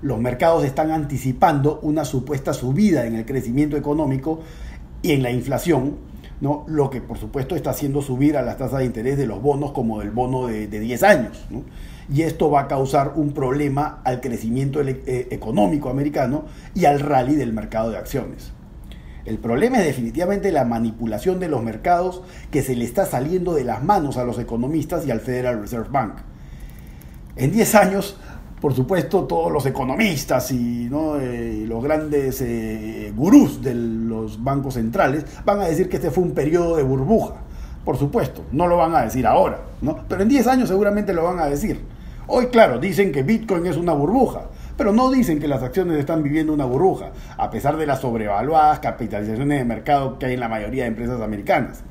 los 0.02 0.20
mercados 0.20 0.64
están 0.64 0.90
anticipando 0.90 1.80
una 1.82 2.04
supuesta 2.04 2.52
subida 2.52 3.06
en 3.06 3.14
el 3.14 3.26
crecimiento 3.26 3.76
económico 3.76 4.40
y 5.02 5.12
en 5.12 5.22
la 5.22 5.30
inflación, 5.30 5.96
¿no? 6.40 6.64
lo 6.68 6.90
que 6.90 7.00
por 7.00 7.18
supuesto 7.18 7.56
está 7.56 7.70
haciendo 7.70 8.02
subir 8.02 8.36
a 8.36 8.42
las 8.42 8.58
tasas 8.58 8.80
de 8.80 8.84
interés 8.84 9.16
de 9.18 9.26
los 9.26 9.42
bonos 9.42 9.72
como 9.72 10.02
el 10.02 10.10
bono 10.10 10.46
de, 10.46 10.66
10 10.68 11.02
años. 11.02 11.46
Y 12.12 12.22
esto 12.22 12.50
va 12.50 12.62
a 12.62 12.68
causar 12.68 13.12
un 13.16 13.32
problema 13.32 14.00
al 14.04 14.20
crecimiento 14.20 14.80
eh, 14.80 15.28
económico 15.30 15.90
americano 15.90 16.44
y 16.74 16.86
al 16.86 17.00
rally 17.00 17.34
del 17.36 17.52
mercado 17.52 17.90
de 17.90 17.98
acciones. 17.98 18.52
El 19.28 19.38
problema 19.38 19.78
es 19.80 19.84
definitivamente 19.84 20.50
la 20.52 20.64
manipulación 20.64 21.38
de 21.38 21.48
los 21.48 21.62
mercados 21.62 22.22
que 22.50 22.62
se 22.62 22.74
le 22.74 22.86
está 22.86 23.04
saliendo 23.04 23.52
de 23.52 23.64
las 23.64 23.84
manos 23.84 24.16
a 24.16 24.24
los 24.24 24.38
economistas 24.38 25.06
y 25.06 25.10
al 25.10 25.20
Federal 25.20 25.60
Reserve 25.60 25.90
Bank. 25.90 26.14
En 27.36 27.52
10 27.52 27.74
años 27.74 28.16
por 28.60 28.74
supuesto, 28.74 29.24
todos 29.24 29.52
los 29.52 29.64
economistas 29.66 30.50
y 30.50 30.90
eh, 31.20 31.64
los 31.66 31.82
grandes 31.82 32.40
eh, 32.40 33.12
gurús 33.14 33.62
de 33.62 33.74
los 33.74 34.42
bancos 34.42 34.74
centrales 34.74 35.24
van 35.44 35.60
a 35.60 35.68
decir 35.68 35.88
que 35.88 35.96
este 35.96 36.10
fue 36.10 36.24
un 36.24 36.32
periodo 36.32 36.76
de 36.76 36.82
burbuja. 36.82 37.34
Por 37.84 37.96
supuesto, 37.96 38.44
no 38.50 38.66
lo 38.66 38.76
van 38.76 38.94
a 38.94 39.02
decir 39.02 39.26
ahora, 39.26 39.60
¿no? 39.80 40.00
pero 40.08 40.22
en 40.22 40.28
10 40.28 40.46
años 40.48 40.68
seguramente 40.68 41.12
lo 41.12 41.24
van 41.24 41.38
a 41.38 41.46
decir. 41.46 41.80
Hoy, 42.26 42.48
claro, 42.48 42.78
dicen 42.78 43.12
que 43.12 43.22
Bitcoin 43.22 43.64
es 43.66 43.76
una 43.76 43.92
burbuja, 43.92 44.42
pero 44.76 44.92
no 44.92 45.10
dicen 45.10 45.38
que 45.38 45.48
las 45.48 45.62
acciones 45.62 45.96
están 45.96 46.22
viviendo 46.22 46.52
una 46.52 46.66
burbuja, 46.66 47.12
a 47.36 47.50
pesar 47.50 47.76
de 47.76 47.86
las 47.86 48.00
sobrevaluadas 48.00 48.80
capitalizaciones 48.80 49.58
de 49.58 49.64
mercado 49.64 50.18
que 50.18 50.26
hay 50.26 50.34
en 50.34 50.40
la 50.40 50.48
mayoría 50.48 50.82
de 50.82 50.88
empresas 50.88 51.20
americanas. 51.20 51.82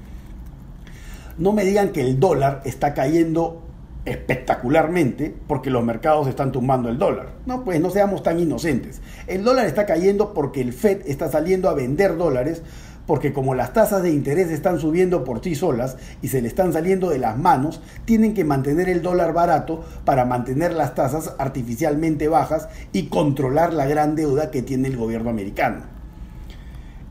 No 1.37 1.53
me 1.53 1.63
digan 1.63 1.89
que 1.89 2.01
el 2.01 2.19
dólar 2.19 2.61
está 2.65 2.93
cayendo 2.93 3.66
espectacularmente 4.07 5.35
porque 5.47 5.69
los 5.69 5.83
mercados 5.83 6.27
están 6.27 6.53
tumbando 6.53 6.89
el 6.89 6.97
dólar. 6.97 7.33
No, 7.45 7.65
pues 7.65 7.81
no 7.81 7.89
seamos 7.89 8.23
tan 8.23 8.39
inocentes. 8.39 9.01
El 9.27 9.43
dólar 9.43 9.65
está 9.65 9.85
cayendo 9.85 10.33
porque 10.33 10.61
el 10.61 10.71
Fed 10.71 11.01
está 11.05 11.29
saliendo 11.29 11.67
a 11.67 11.73
vender 11.73 12.17
dólares 12.17 12.63
porque 13.05 13.33
como 13.33 13.53
las 13.53 13.73
tasas 13.73 14.03
de 14.03 14.11
interés 14.11 14.49
están 14.49 14.79
subiendo 14.79 15.23
por 15.23 15.43
sí 15.43 15.55
solas 15.55 15.97
y 16.21 16.29
se 16.29 16.41
le 16.41 16.47
están 16.47 16.73
saliendo 16.73 17.09
de 17.09 17.19
las 17.19 17.37
manos, 17.37 17.81
tienen 18.05 18.33
que 18.33 18.43
mantener 18.43 18.89
el 18.89 19.01
dólar 19.01 19.33
barato 19.33 19.83
para 20.05 20.25
mantener 20.25 20.73
las 20.73 20.95
tasas 20.95 21.33
artificialmente 21.37 22.27
bajas 22.27 22.69
y 22.93 23.07
controlar 23.07 23.73
la 23.73 23.87
gran 23.87 24.15
deuda 24.15 24.51
que 24.51 24.61
tiene 24.61 24.87
el 24.87 24.97
gobierno 24.97 25.29
americano. 25.29 25.83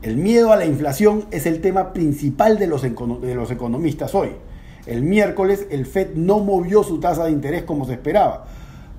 El 0.01 0.17
miedo 0.17 0.51
a 0.51 0.55
la 0.55 0.65
inflación 0.65 1.25
es 1.31 1.45
el 1.47 1.61
tema 1.61 1.93
principal 1.93 2.59
de 2.59 2.67
los, 2.67 2.83
de 2.83 3.35
los 3.35 3.51
economistas 3.51 4.13
hoy. 4.13 4.29
El 4.87 5.01
miércoles 5.01 5.67
el 5.69 5.85
Fed 5.85 6.15
no 6.15 6.39
movió 6.39 6.81
su 6.81 7.01
tasa 7.01 7.25
de 7.25 7.31
interés 7.31 7.63
como 7.63 7.85
se 7.85 7.93
esperaba, 7.93 8.47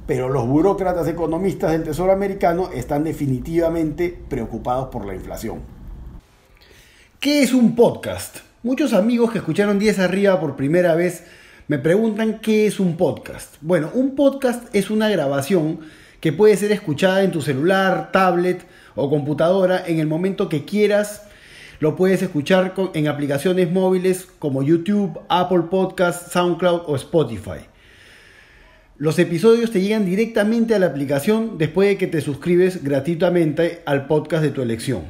pero 0.06 0.28
los 0.28 0.46
burócratas 0.46 1.08
economistas 1.08 1.72
del 1.72 1.82
Tesoro 1.82 2.12
americano 2.12 2.68
están 2.74 3.04
definitivamente 3.04 4.16
preocupados 4.28 4.88
por 4.88 5.06
la 5.06 5.14
inflación. 5.14 5.60
¿Qué 7.20 7.42
es 7.42 7.54
un 7.54 7.74
podcast? 7.74 8.40
Muchos 8.62 8.92
amigos 8.92 9.32
que 9.32 9.38
escucharon 9.38 9.78
10 9.78 9.98
arriba 10.00 10.38
por 10.38 10.56
primera 10.56 10.94
vez 10.94 11.24
me 11.68 11.78
preguntan 11.78 12.40
qué 12.40 12.66
es 12.66 12.80
un 12.80 12.98
podcast. 12.98 13.56
Bueno, 13.62 13.90
un 13.94 14.14
podcast 14.14 14.74
es 14.74 14.90
una 14.90 15.08
grabación 15.08 15.80
que 16.20 16.34
puede 16.34 16.56
ser 16.56 16.70
escuchada 16.72 17.22
en 17.22 17.32
tu 17.32 17.40
celular, 17.40 18.12
tablet 18.12 18.66
o 18.94 19.08
computadora 19.08 19.84
en 19.86 20.00
el 20.00 20.06
momento 20.06 20.50
que 20.50 20.66
quieras 20.66 21.27
Lo 21.80 21.94
puedes 21.94 22.22
escuchar 22.22 22.74
en 22.94 23.06
aplicaciones 23.06 23.70
móviles 23.70 24.26
como 24.40 24.64
YouTube, 24.64 25.20
Apple 25.28 25.64
Podcast, 25.70 26.32
SoundCloud 26.32 26.82
o 26.86 26.96
Spotify. 26.96 27.68
Los 28.96 29.20
episodios 29.20 29.70
te 29.70 29.80
llegan 29.80 30.04
directamente 30.04 30.74
a 30.74 30.80
la 30.80 30.86
aplicación 30.86 31.56
después 31.56 31.88
de 31.88 31.96
que 31.96 32.08
te 32.08 32.20
suscribes 32.20 32.82
gratuitamente 32.82 33.82
al 33.86 34.08
podcast 34.08 34.42
de 34.42 34.50
tu 34.50 34.60
elección. 34.60 35.02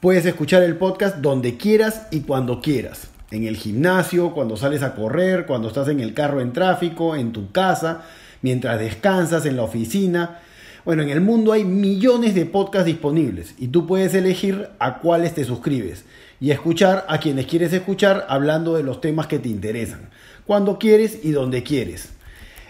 Puedes 0.00 0.26
escuchar 0.26 0.62
el 0.62 0.76
podcast 0.76 1.16
donde 1.16 1.56
quieras 1.56 2.06
y 2.10 2.20
cuando 2.20 2.60
quieras. 2.60 3.08
En 3.30 3.44
el 3.44 3.56
gimnasio, 3.56 4.34
cuando 4.34 4.58
sales 4.58 4.82
a 4.82 4.94
correr, 4.94 5.46
cuando 5.46 5.68
estás 5.68 5.88
en 5.88 6.00
el 6.00 6.12
carro 6.12 6.42
en 6.42 6.52
tráfico, 6.52 7.16
en 7.16 7.32
tu 7.32 7.50
casa, 7.50 8.02
mientras 8.42 8.78
descansas 8.78 9.46
en 9.46 9.56
la 9.56 9.62
oficina. 9.62 10.40
Bueno, 10.88 11.02
en 11.02 11.10
el 11.10 11.20
mundo 11.20 11.52
hay 11.52 11.66
millones 11.66 12.34
de 12.34 12.46
podcasts 12.46 12.86
disponibles 12.86 13.54
y 13.58 13.68
tú 13.68 13.86
puedes 13.86 14.14
elegir 14.14 14.70
a 14.78 15.00
cuáles 15.00 15.34
te 15.34 15.44
suscribes 15.44 16.06
y 16.40 16.50
escuchar 16.50 17.04
a 17.10 17.18
quienes 17.20 17.44
quieres 17.44 17.74
escuchar 17.74 18.24
hablando 18.30 18.74
de 18.74 18.82
los 18.82 19.02
temas 19.02 19.26
que 19.26 19.38
te 19.38 19.50
interesan, 19.50 20.08
cuando 20.46 20.78
quieres 20.78 21.18
y 21.22 21.32
donde 21.32 21.62
quieres. 21.62 22.14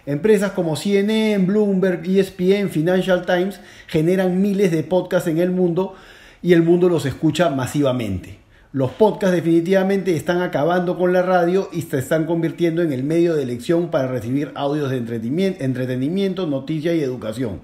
Empresas 0.05 0.51
como 0.51 0.75
CNN, 0.75 1.47
Bloomberg, 1.47 2.05
ESPN, 2.05 2.71
Financial 2.71 3.25
Times 3.25 3.61
generan 3.87 4.43
miles 4.43 4.73
de 4.73 4.83
podcasts 4.83 5.29
en 5.29 5.39
el 5.39 5.53
mundo 5.53 5.95
y 6.43 6.55
el 6.55 6.65
mundo 6.65 6.89
los 6.89 7.07
escucha 7.07 7.51
masivamente. 7.51 8.41
Los 8.73 8.91
podcasts 8.91 9.37
definitivamente 9.37 10.17
están 10.17 10.43
acabando 10.43 10.99
con 10.99 11.13
la 11.13 11.23
radio 11.23 11.69
y 11.73 11.83
se 11.83 11.99
están 11.99 12.27
convirtiendo 12.27 12.83
en 12.83 12.93
el 12.93 13.05
medio 13.05 13.37
de 13.37 13.45
elección 13.45 13.93
para 13.93 14.09
recibir 14.09 14.51
audios 14.57 14.91
de 14.91 14.97
entretenimiento, 14.97 16.49
noticia 16.49 16.93
y 16.95 17.01
educación. 17.01 17.61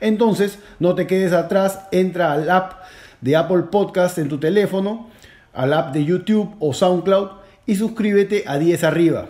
Entonces, 0.00 0.58
no 0.78 0.94
te 0.94 1.06
quedes 1.06 1.32
atrás, 1.32 1.80
entra 1.92 2.32
al 2.32 2.50
app 2.50 2.72
de 3.20 3.36
Apple 3.36 3.64
Podcasts 3.70 4.18
en 4.18 4.28
tu 4.28 4.38
teléfono, 4.38 5.08
al 5.52 5.72
app 5.72 5.92
de 5.92 6.04
YouTube 6.04 6.54
o 6.60 6.72
SoundCloud 6.72 7.30
y 7.66 7.76
suscríbete 7.76 8.44
a 8.46 8.58
10 8.58 8.84
arriba. 8.84 9.28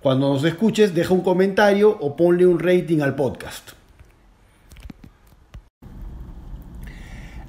Cuando 0.00 0.32
nos 0.32 0.44
escuches, 0.44 0.94
deja 0.94 1.14
un 1.14 1.22
comentario 1.22 1.96
o 1.98 2.14
ponle 2.14 2.46
un 2.46 2.58
rating 2.58 3.00
al 3.00 3.14
podcast. 3.14 3.70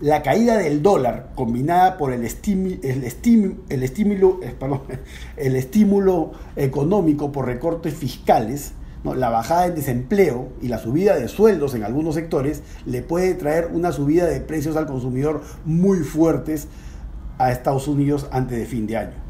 La 0.02 0.22
caída 0.22 0.58
del 0.58 0.82
dólar, 0.82 1.32
combinada 1.36 1.98
por 1.98 2.14
el, 2.14 2.22
el, 2.22 2.84
el, 2.84 3.84
estímulo, 3.84 4.40
eh, 4.42 4.56
el 5.38 5.56
estímulo 5.56 6.32
económico 6.56 7.32
por 7.32 7.46
recortes 7.46 7.94
fiscales, 7.94 8.74
la 9.14 9.30
bajada 9.30 9.64
del 9.64 9.76
desempleo 9.76 10.50
y 10.62 10.68
la 10.68 10.80
subida 10.80 11.16
de 11.16 11.28
sueldos 11.28 11.76
en 11.76 11.84
algunos 11.84 12.16
sectores, 12.16 12.64
le 12.86 13.02
puede 13.02 13.36
traer 13.36 13.70
una 13.72 13.92
subida 13.92 14.26
de 14.26 14.42
precios 14.42 14.76
al 14.76 14.88
consumidor 14.88 15.42
muy 15.66 16.00
fuertes 16.00 16.68
a 17.38 17.52
Estados 17.52 17.88
Unidos 17.88 18.28
antes 18.32 18.58
de 18.58 18.66
fin 18.66 18.88
de 18.88 18.98
año. 18.98 19.26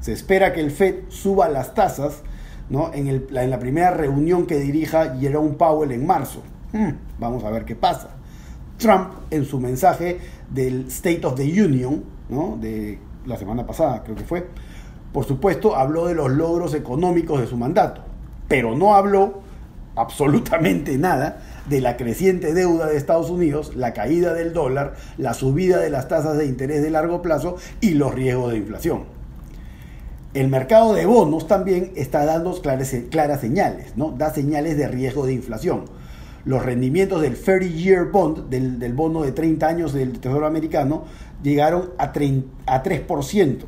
Se 0.00 0.12
espera 0.12 0.52
que 0.52 0.60
el 0.60 0.70
Fed 0.70 1.04
suba 1.08 1.48
las 1.48 1.74
tasas 1.74 2.22
en, 2.70 3.26
la 3.30 3.58
primera 3.58 3.90
reunión 3.90 4.46
que 4.46 4.58
dirija 4.58 5.16
Jerome 5.18 5.52
Powell 5.52 5.92
en 5.92 6.06
marzo. 6.06 6.42
Hmm, 6.72 6.90
vamos 7.18 7.44
a 7.44 7.50
ver 7.50 7.64
qué 7.64 7.76
pasa. 7.76 8.10
Trump, 8.76 9.10
en 9.30 9.44
su 9.44 9.58
mensaje 9.58 10.18
del 10.50 10.88
State 10.88 11.24
of 11.24 11.36
the 11.36 11.62
Union, 11.62 12.04
de 12.60 12.98
la 13.24 13.36
semana 13.36 13.66
pasada 13.66 14.02
creo 14.02 14.16
que 14.16 14.24
fue, 14.24 14.48
por 15.12 15.24
supuesto 15.24 15.76
habló 15.76 16.06
de 16.06 16.14
los 16.14 16.30
logros 16.30 16.74
económicos 16.74 17.40
de 17.40 17.46
su 17.46 17.56
mandato, 17.56 18.02
pero 18.48 18.76
no 18.76 18.94
habló 18.94 19.42
absolutamente 19.96 20.98
nada 20.98 21.42
de 21.68 21.80
la 21.80 21.96
creciente 21.96 22.54
deuda 22.54 22.86
de 22.86 22.96
Estados 22.96 23.30
Unidos, 23.30 23.74
la 23.74 23.92
caída 23.92 24.34
del 24.34 24.52
dólar, 24.52 24.94
la 25.18 25.34
subida 25.34 25.78
de 25.78 25.90
las 25.90 26.08
tasas 26.08 26.36
de 26.36 26.46
interés 26.46 26.82
de 26.82 26.90
largo 26.90 27.22
plazo 27.22 27.56
y 27.80 27.94
los 27.94 28.14
riesgos 28.14 28.52
de 28.52 28.58
inflación. 28.58 29.16
El 30.34 30.48
mercado 30.48 30.92
de 30.92 31.06
bonos 31.06 31.46
también 31.46 31.92
está 31.96 32.26
dando 32.26 32.60
claras, 32.60 33.40
señales, 33.40 33.96
¿no? 33.96 34.10
Da 34.10 34.30
señales 34.30 34.76
de 34.76 34.86
riesgo 34.86 35.24
de 35.24 35.32
inflación. 35.32 35.84
Los 36.44 36.62
rendimientos 36.62 37.22
del 37.22 37.42
30-year 37.42 38.10
bond, 38.12 38.50
del, 38.50 38.92
bono 38.92 39.22
de 39.22 39.32
30 39.32 39.66
años 39.66 39.92
del 39.94 40.20
Tesoro 40.20 40.46
americano, 40.46 41.04
llegaron 41.42 41.90
a, 41.96 42.12
3%, 42.12 43.64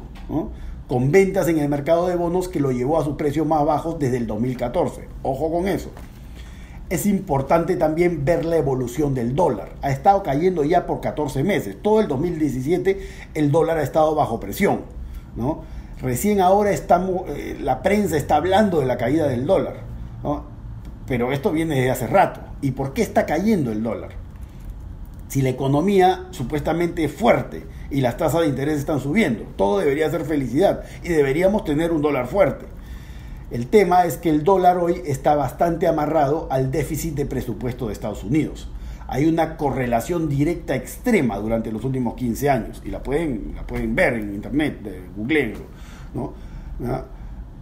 con 0.88 1.12
ventas 1.12 1.46
en 1.48 1.58
el 1.58 1.68
mercado 1.68 2.08
de 2.08 2.16
bonos 2.16 2.48
que 2.48 2.60
lo 2.60 2.72
llevó 2.72 2.98
a 2.98 3.04
sus 3.04 3.16
precios 3.16 3.46
más 3.46 3.64
bajos 3.64 3.98
desde 3.98 4.16
el 4.16 4.26
2014. 4.26 5.06
Ojo 5.22 5.52
con 5.52 5.68
eso. 5.68 5.90
Es 6.88 7.04
importante 7.04 7.76
también 7.76 8.24
ver 8.24 8.46
la 8.46 8.56
evolución 8.56 9.14
del 9.14 9.36
dólar. 9.36 9.72
Ha 9.82 9.90
estado 9.90 10.22
cayendo 10.22 10.64
ya 10.64 10.86
por 10.86 11.02
14 11.02 11.44
meses. 11.44 11.76
Todo 11.82 12.00
el 12.00 12.08
2017 12.08 13.00
el 13.34 13.52
dólar 13.52 13.76
ha 13.76 13.82
estado 13.82 14.14
bajo 14.14 14.40
presión. 14.40 14.80
¿no? 15.36 15.62
Recién 16.00 16.40
ahora 16.40 16.70
estamos, 16.70 17.28
eh, 17.28 17.58
la 17.60 17.82
prensa 17.82 18.16
está 18.16 18.36
hablando 18.36 18.80
de 18.80 18.86
la 18.86 18.96
caída 18.96 19.26
del 19.26 19.46
dólar, 19.46 19.82
pero 21.06 21.32
esto 21.32 21.52
viene 21.52 21.74
desde 21.74 21.90
hace 21.90 22.06
rato. 22.06 22.40
¿Y 22.62 22.70
por 22.70 22.94
qué 22.94 23.02
está 23.02 23.26
cayendo 23.26 23.72
el 23.72 23.82
dólar? 23.82 24.10
Si 25.28 25.42
la 25.42 25.50
economía 25.50 26.26
supuestamente 26.30 27.04
es 27.04 27.12
fuerte 27.12 27.64
y 27.90 28.00
las 28.00 28.16
tasas 28.16 28.42
de 28.42 28.48
interés 28.48 28.78
están 28.78 29.00
subiendo, 29.00 29.44
todo 29.56 29.78
debería 29.78 30.10
ser 30.10 30.24
felicidad 30.24 30.84
y 31.02 31.08
deberíamos 31.08 31.64
tener 31.64 31.92
un 31.92 32.02
dólar 32.02 32.26
fuerte. 32.26 32.66
El 33.50 33.66
tema 33.66 34.04
es 34.04 34.18
que 34.18 34.28
el 34.28 34.44
dólar 34.44 34.76
hoy 34.76 35.00
está 35.06 35.34
bastante 35.34 35.86
amarrado 35.86 36.48
al 36.50 36.70
déficit 36.70 37.14
de 37.14 37.24
presupuesto 37.24 37.86
de 37.86 37.94
Estados 37.94 38.22
Unidos. 38.22 38.68
Hay 39.06 39.24
una 39.24 39.56
correlación 39.56 40.28
directa 40.28 40.74
extrema 40.74 41.38
durante 41.38 41.72
los 41.72 41.82
últimos 41.82 42.14
15 42.14 42.50
años 42.50 42.82
y 42.84 42.90
la 42.90 43.02
pueden, 43.02 43.52
la 43.56 43.66
pueden 43.66 43.94
ver 43.94 44.14
en 44.14 44.34
internet, 44.34 44.78
googleenlo 45.16 45.60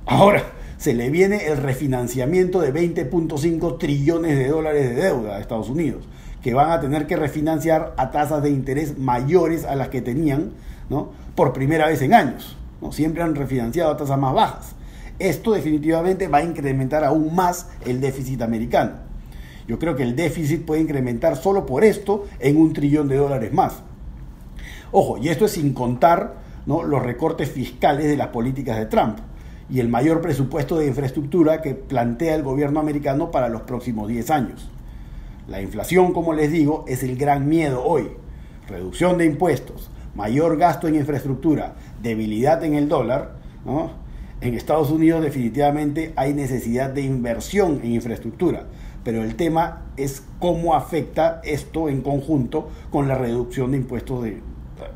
Ahora, 0.06 0.42
se 0.76 0.94
le 0.94 1.10
viene 1.10 1.46
el 1.46 1.56
refinanciamiento 1.56 2.60
de 2.60 2.72
20.5 2.72 3.78
trillones 3.78 4.36
de 4.38 4.48
dólares 4.48 4.88
de 4.88 5.02
deuda 5.02 5.36
a 5.36 5.40
Estados 5.40 5.68
Unidos, 5.68 6.04
que 6.42 6.54
van 6.54 6.70
a 6.70 6.80
tener 6.80 7.06
que 7.06 7.16
refinanciar 7.16 7.94
a 7.96 8.10
tasas 8.10 8.42
de 8.42 8.50
interés 8.50 8.98
mayores 8.98 9.64
a 9.64 9.74
las 9.74 9.88
que 9.88 10.02
tenían 10.02 10.52
¿no? 10.88 11.10
por 11.34 11.52
primera 11.52 11.86
vez 11.86 12.02
en 12.02 12.14
años. 12.14 12.56
¿no? 12.80 12.92
Siempre 12.92 13.22
han 13.22 13.34
refinanciado 13.34 13.90
a 13.90 13.96
tasas 13.96 14.18
más 14.18 14.34
bajas. 14.34 14.76
Esto 15.18 15.52
definitivamente 15.52 16.28
va 16.28 16.38
a 16.38 16.44
incrementar 16.44 17.04
aún 17.04 17.34
más 17.34 17.68
el 17.86 18.00
déficit 18.00 18.42
americano. 18.42 18.92
Yo 19.66 19.78
creo 19.78 19.96
que 19.96 20.02
el 20.02 20.14
déficit 20.14 20.64
puede 20.64 20.82
incrementar 20.82 21.36
solo 21.36 21.66
por 21.66 21.84
esto 21.84 22.26
en 22.38 22.56
un 22.56 22.72
trillón 22.72 23.08
de 23.08 23.16
dólares 23.16 23.52
más. 23.52 23.82
Ojo, 24.92 25.18
y 25.18 25.28
esto 25.28 25.46
es 25.46 25.52
sin 25.52 25.72
contar 25.72 26.34
los 26.66 27.02
recortes 27.02 27.50
fiscales 27.50 28.06
de 28.06 28.16
las 28.16 28.28
políticas 28.28 28.78
de 28.78 28.86
Trump 28.86 29.18
y 29.68 29.80
el 29.80 29.88
mayor 29.88 30.20
presupuesto 30.20 30.78
de 30.78 30.86
infraestructura 30.86 31.60
que 31.60 31.74
plantea 31.74 32.34
el 32.34 32.42
gobierno 32.42 32.78
americano 32.78 33.30
para 33.30 33.48
los 33.48 33.62
próximos 33.62 34.08
10 34.08 34.30
años. 34.30 34.70
La 35.48 35.62
inflación, 35.62 36.12
como 36.12 36.32
les 36.32 36.50
digo, 36.50 36.84
es 36.88 37.02
el 37.02 37.16
gran 37.16 37.48
miedo 37.48 37.84
hoy. 37.84 38.08
Reducción 38.68 39.16
de 39.16 39.26
impuestos, 39.26 39.90
mayor 40.14 40.56
gasto 40.56 40.88
en 40.88 40.96
infraestructura, 40.96 41.76
debilidad 42.02 42.64
en 42.64 42.74
el 42.74 42.88
dólar. 42.88 43.36
En 44.40 44.54
Estados 44.54 44.90
Unidos 44.90 45.22
definitivamente 45.22 46.12
hay 46.16 46.34
necesidad 46.34 46.90
de 46.90 47.02
inversión 47.02 47.80
en 47.84 47.92
infraestructura, 47.92 48.64
pero 49.04 49.22
el 49.22 49.36
tema 49.36 49.84
es 49.96 50.24
cómo 50.40 50.74
afecta 50.74 51.40
esto 51.44 51.88
en 51.88 52.02
conjunto 52.02 52.68
con 52.90 53.06
la 53.06 53.14
reducción 53.14 53.70
de 53.70 53.76
impuestos 53.76 54.24
de, 54.24 54.42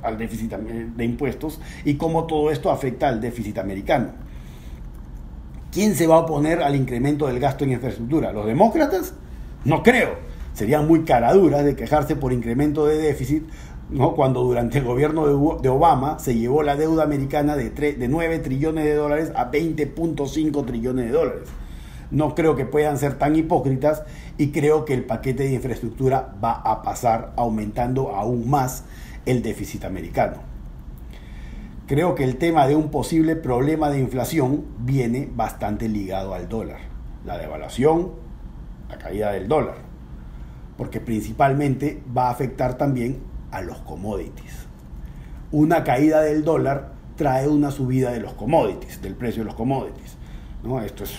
al 0.02 0.18
déficit 0.18 0.52
de 0.52 1.04
impuestos 1.04 1.60
y 1.84 1.94
cómo 1.94 2.24
todo 2.24 2.50
esto 2.50 2.72
afecta 2.72 3.08
al 3.08 3.20
déficit 3.20 3.58
americano. 3.58 4.08
¿Quién 5.70 5.94
se 5.94 6.08
va 6.08 6.16
a 6.16 6.18
oponer 6.18 6.60
al 6.64 6.74
incremento 6.74 7.28
del 7.28 7.38
gasto 7.38 7.62
en 7.62 7.70
infraestructura? 7.70 8.32
¿Los 8.32 8.46
demócratas? 8.46 9.14
No 9.64 9.84
creo. 9.84 10.30
Serían 10.61 10.87
muy 10.87 11.05
caraduras 11.05 11.64
de 11.64 11.75
quejarse 11.75 12.16
por 12.16 12.35
incremento 12.35 12.85
de 12.85 12.99
déficit 12.99 13.44
¿no? 13.88 14.14
cuando 14.14 14.44
durante 14.44 14.77
el 14.77 14.85
gobierno 14.85 15.27
de, 15.57 15.68
Obama 15.70 16.18
se 16.18 16.35
llevó 16.35 16.62
la 16.62 16.77
deuda 16.77 17.03
americana 17.03 17.57
de, 17.57 17.70
de 17.70 18.09
9 18.09 18.40
trillones 18.40 18.85
de 18.85 18.92
dólares 18.92 19.33
a 19.35 19.51
20.5 19.51 20.66
trillones 20.66 21.07
de 21.07 21.12
dólares. 21.12 21.49
No 22.11 22.35
creo 22.35 22.57
que 22.57 22.66
puedan 22.66 22.99
ser 22.99 23.14
tan 23.14 23.37
hipócritas 23.37 24.03
y 24.37 24.51
creo 24.51 24.85
que 24.85 24.92
el 24.92 25.07
paquete 25.07 25.44
de 25.44 25.55
infraestructura 25.55 26.35
va 26.44 26.53
a 26.53 26.83
pasar 26.83 27.33
aumentando 27.37 28.14
aún 28.14 28.51
más 28.51 28.85
el 29.25 29.42
déficit 29.42 29.87
americano. 29.87 30.42
Creo 31.87 32.14
que 32.14 32.25
el 32.25 32.37
tema 32.37 32.66
de 32.66 32.77
un 32.77 32.90
posible 32.90 33.35
problema 33.35 33.88
de 33.88 33.99
inflación 33.99 34.66
viene 34.81 35.27
bastante 35.35 35.88
ligado 35.88 36.35
al 36.35 36.51
dólar. 36.51 36.81
La 37.25 37.38
devaluación, 37.38 38.11
la 38.90 38.99
caída 38.99 39.33
del 39.33 39.49
dólar. 39.49 39.89
Porque 40.81 40.99
principalmente 40.99 42.03
va 42.16 42.29
a 42.29 42.31
afectar 42.31 42.79
también 42.79 43.19
a 43.51 43.61
los 43.61 43.77
commodities. 43.81 44.66
Una 45.53 45.85
caída 45.85 46.23
del 46.23 46.43
dólar 46.43 46.95
trae 47.16 47.49
una 47.49 47.71
subida 47.71 48.12
de 48.12 48.21
los 48.21 48.33
commodities, 48.33 49.03
del 49.03 49.14
precio 49.14 49.43
de 49.43 49.49
los 49.49 49.57
commodities. 49.57 50.16
¿no? 50.64 50.81
Esto, 50.81 51.05
es, 51.05 51.11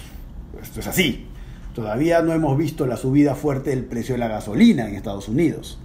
esto 0.63 0.79
es 0.79 0.87
así. 0.87 1.27
Todavía 1.75 2.23
no 2.23 2.33
hemos 2.33 2.57
visto 2.57 2.87
la 2.87 2.97
subida 2.97 3.35
fuerte 3.35 3.69
del 3.69 3.85
precio 3.85 4.15
de 4.15 4.19
la 4.19 4.29
gasolina 4.29 4.87
en 4.87 4.95
Estados 4.95 5.29
Unidos. 5.29 5.77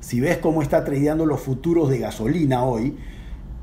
Si 0.00 0.18
ves 0.18 0.38
cómo 0.38 0.62
está 0.62 0.82
tradeando 0.82 1.26
los 1.26 1.42
futuros 1.42 1.90
de 1.90 1.98
gasolina 1.98 2.64
hoy, 2.64 2.96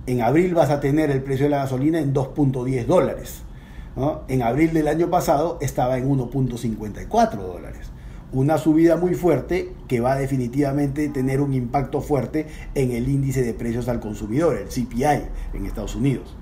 En 0.06 0.22
abril 0.22 0.54
vas 0.54 0.70
a 0.70 0.80
tener 0.80 1.10
el 1.10 1.24
precio 1.24 1.46
de 1.46 1.50
la 1.50 1.64
gasolina 1.64 1.98
en 1.98 2.14
2.10 2.14 2.86
dólares. 2.86 3.42
En 4.28 4.44
abril 4.44 4.74
del 4.74 4.90
año 4.90 5.10
pasado 5.10 5.58
estaba 5.60 5.98
en 5.98 6.08
1.54 6.08 7.38
dólares. 7.38 7.83
Una 8.34 8.58
subida 8.58 8.98
muy 8.98 9.14
fuerte 9.14 9.74
que 9.88 10.00
va 10.00 10.14
a 10.14 10.18
definitivamente 10.18 11.08
tener 11.10 11.40
un 11.40 11.54
impacto 11.54 12.02
fuerte 12.02 12.48
en 12.74 12.92
el 12.92 13.08
índice 13.08 13.44
de 13.44 13.54
precios 13.54 13.88
al 13.88 14.00
consumidor, 14.00 14.58
el 14.58 14.70
CPI, 14.70 15.28
en 15.54 15.68
Estados 15.68 15.96
Unidos. 15.96 16.36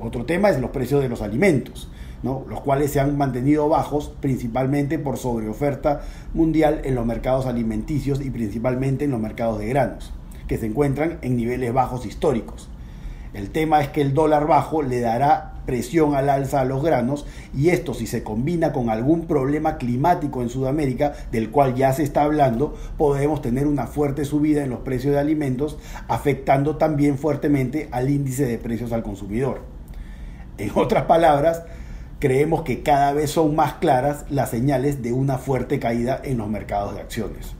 Otro 0.00 0.24
tema 0.24 0.48
es 0.48 0.58
los 0.58 0.70
precios 0.70 1.02
de 1.02 1.10
los 1.10 1.20
alimentos, 1.20 1.90
los 2.22 2.60
cuales 2.62 2.92
se 2.92 3.00
han 3.00 3.18
mantenido 3.18 3.68
bajos 3.68 4.10
principalmente 4.20 4.98
por 4.98 5.18
sobreoferta 5.18 6.00
mundial 6.32 6.80
en 6.84 6.94
los 6.94 7.04
mercados 7.04 7.44
alimenticios 7.44 8.22
y 8.22 8.30
principalmente 8.30 9.04
en 9.04 9.10
los 9.10 9.20
mercados 9.20 9.58
de 9.58 9.68
granos, 9.68 10.14
que 10.48 10.56
se 10.56 10.64
encuentran 10.64 11.18
en 11.20 11.36
niveles 11.36 11.74
bajos 11.74 12.06
históricos. 12.06 12.70
El 13.34 13.50
tema 13.50 13.82
es 13.82 13.88
que 13.88 14.00
el 14.00 14.14
dólar 14.14 14.46
bajo 14.46 14.80
le 14.80 15.00
dará 15.00 15.53
presión 15.64 16.14
al 16.14 16.28
alza 16.28 16.60
a 16.60 16.64
los 16.64 16.82
granos 16.82 17.26
y 17.56 17.70
esto 17.70 17.94
si 17.94 18.06
se 18.06 18.22
combina 18.22 18.72
con 18.72 18.90
algún 18.90 19.26
problema 19.26 19.78
climático 19.78 20.42
en 20.42 20.48
Sudamérica, 20.48 21.12
del 21.32 21.50
cual 21.50 21.74
ya 21.74 21.92
se 21.92 22.02
está 22.02 22.22
hablando, 22.22 22.74
podemos 22.96 23.42
tener 23.42 23.66
una 23.66 23.86
fuerte 23.86 24.24
subida 24.24 24.62
en 24.62 24.70
los 24.70 24.80
precios 24.80 25.14
de 25.14 25.20
alimentos, 25.20 25.78
afectando 26.08 26.76
también 26.76 27.18
fuertemente 27.18 27.88
al 27.90 28.10
índice 28.10 28.46
de 28.46 28.58
precios 28.58 28.92
al 28.92 29.02
consumidor. 29.02 29.62
En 30.58 30.70
otras 30.74 31.04
palabras, 31.04 31.62
creemos 32.18 32.62
que 32.62 32.82
cada 32.82 33.12
vez 33.12 33.30
son 33.30 33.54
más 33.56 33.74
claras 33.74 34.24
las 34.30 34.50
señales 34.50 35.02
de 35.02 35.12
una 35.12 35.38
fuerte 35.38 35.78
caída 35.78 36.20
en 36.24 36.38
los 36.38 36.48
mercados 36.48 36.94
de 36.94 37.00
acciones. 37.00 37.54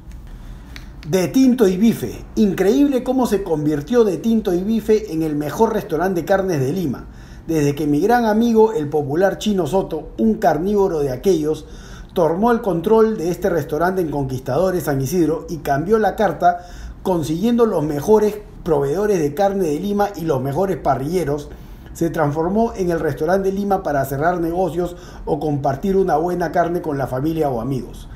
De 1.08 1.28
Tinto 1.28 1.68
y 1.68 1.76
Bife. 1.76 2.12
Increíble 2.36 3.02
cómo 3.02 3.26
se 3.26 3.42
convirtió 3.42 4.04
De 4.04 4.16
Tinto 4.16 4.54
y 4.54 4.62
Bife 4.62 5.12
en 5.12 5.22
el 5.22 5.36
mejor 5.36 5.74
restaurante 5.74 6.22
de 6.22 6.26
carnes 6.26 6.60
de 6.60 6.72
Lima 6.72 7.08
desde 7.46 7.74
que 7.74 7.87
mi 7.87 8.00
gran 8.00 8.24
amigo, 8.24 8.72
el 8.72 8.88
popular 8.88 9.38
Chino 9.38 9.66
Soto, 9.66 10.09
un 10.18 10.35
carnívoro 10.35 11.00
de 11.00 11.12
aquellos, 11.12 11.66
tomó 12.14 12.52
el 12.52 12.62
control 12.62 13.18
de 13.18 13.30
este 13.30 13.50
restaurante 13.50 14.00
en 14.00 14.11
Conquistadores 14.11 14.85
San 14.85 15.00
Isidro 15.00 15.46
y 15.50 15.59
cambió 15.59 15.98
la 15.98 16.16
carta 16.16 16.64
consiguiendo 17.02 17.66
los 17.66 17.85
mejores 17.85 18.38
proveedores 18.62 19.18
de 19.20 19.35
carne 19.35 19.66
de 19.66 19.78
Lima 19.78 20.09
y 20.16 20.22
los 20.22 20.40
mejores 20.40 20.78
parrilleros, 20.78 21.50
se 21.92 22.09
transformó 22.09 22.72
en 22.76 22.90
el 22.90 22.98
restaurante 22.98 23.50
de 23.50 23.54
Lima 23.54 23.83
para 23.83 24.04
cerrar 24.07 24.40
negocios 24.40 24.96
o 25.26 25.38
compartir 25.38 25.96
una 25.96 26.16
buena 26.16 26.50
carne 26.50 26.80
con 26.80 26.96
la 26.96 27.07
familia 27.07 27.50
o 27.50 27.61
amigos. 27.61 28.09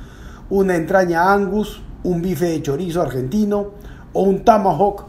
Una 0.48 0.74
entraña 0.74 1.32
angus, 1.32 1.82
un 2.02 2.22
bife 2.22 2.46
de 2.46 2.62
chorizo 2.62 3.02
argentino 3.02 3.72
o 4.14 4.22
un 4.22 4.42
tomahawk 4.42 5.04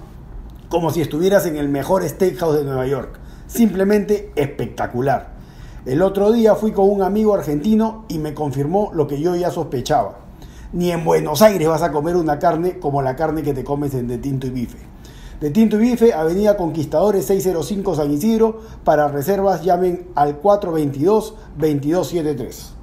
como 0.68 0.92
si 0.92 1.02
estuvieras 1.02 1.46
en 1.46 1.56
el 1.56 1.70
mejor 1.70 2.08
steakhouse 2.08 2.58
de 2.58 2.66
Nueva 2.66 2.86
York 2.86 3.19
simplemente 3.50 4.32
espectacular. 4.36 5.34
El 5.86 6.02
otro 6.02 6.32
día 6.32 6.56
fui 6.56 6.72
con 6.72 6.90
un 6.90 7.02
amigo 7.02 7.34
argentino 7.34 8.06
y 8.08 8.20
me 8.20 8.34
confirmó 8.34 8.92
lo 8.94 9.08
que 9.08 9.20
yo 9.20 9.36
ya 9.36 9.52
sospechaba. 9.52 10.20
Ni 10.72 10.92
en 10.92 11.04
Buenos 11.04 11.42
Aires 11.42 11.68
vas 11.68 11.82
a 11.82 11.92
comer 11.92 12.16
una 12.16 12.38
carne 12.38 12.78
como 12.80 13.02
la 13.02 13.16
carne 13.16 13.42
que 13.42 13.54
te 13.54 13.64
comes 13.64 13.96
en 13.96 14.08
De 14.08 14.20
Tinto 14.20 14.46
y 14.48 14.52
Bife. 14.52 14.78
De 15.42 15.50
Tinto 15.50 15.78
y 15.78 15.80
Bife, 15.80 16.14
Avenida 16.14 16.58
Conquistadores 16.58 17.26
605 17.26 17.96
San 17.96 18.12
Isidro. 18.12 18.60
Para 18.84 19.08
reservas 19.08 19.64
llamen 19.64 20.10
al 20.16 20.40
422-2273. 20.42 22.79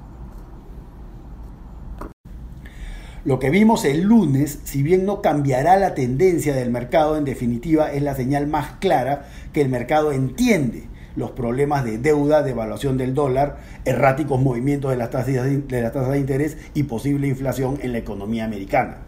Lo 3.27 3.39
que 3.39 3.49
vimos 3.49 3.83
el 3.83 4.03
lunes, 4.03 4.59
si 4.63 4.83
bien 4.83 5.05
no 5.05 5.21
cambiará 5.21 5.75
la 5.75 5.93
tendencia 5.93 6.55
del 6.55 6.71
mercado, 6.71 7.17
en 7.17 7.25
definitiva 7.25 7.91
es 7.91 8.01
la 8.01 8.15
señal 8.15 8.47
más 8.47 8.77
clara 8.79 9.25
que 9.51 9.59
el 9.59 9.67
mercado 9.67 10.13
entiende 10.13 10.87
los 11.17 11.31
problemas 11.31 11.83
de 11.83 11.97
deuda, 11.97 12.41
de 12.41 12.51
evaluación 12.51 12.95
del 12.95 13.13
dólar, 13.13 13.57
erráticos 13.83 14.39
movimientos 14.39 14.91
de 14.91 14.95
las 14.95 15.09
tasas 15.09 15.43
de, 15.43 16.17
interés 16.17 16.57
y 16.73 16.83
posible 16.83 17.27
inflación 17.27 17.77
en 17.81 17.91
la 17.91 17.97
economía 17.97 18.45
americana. 18.45 18.99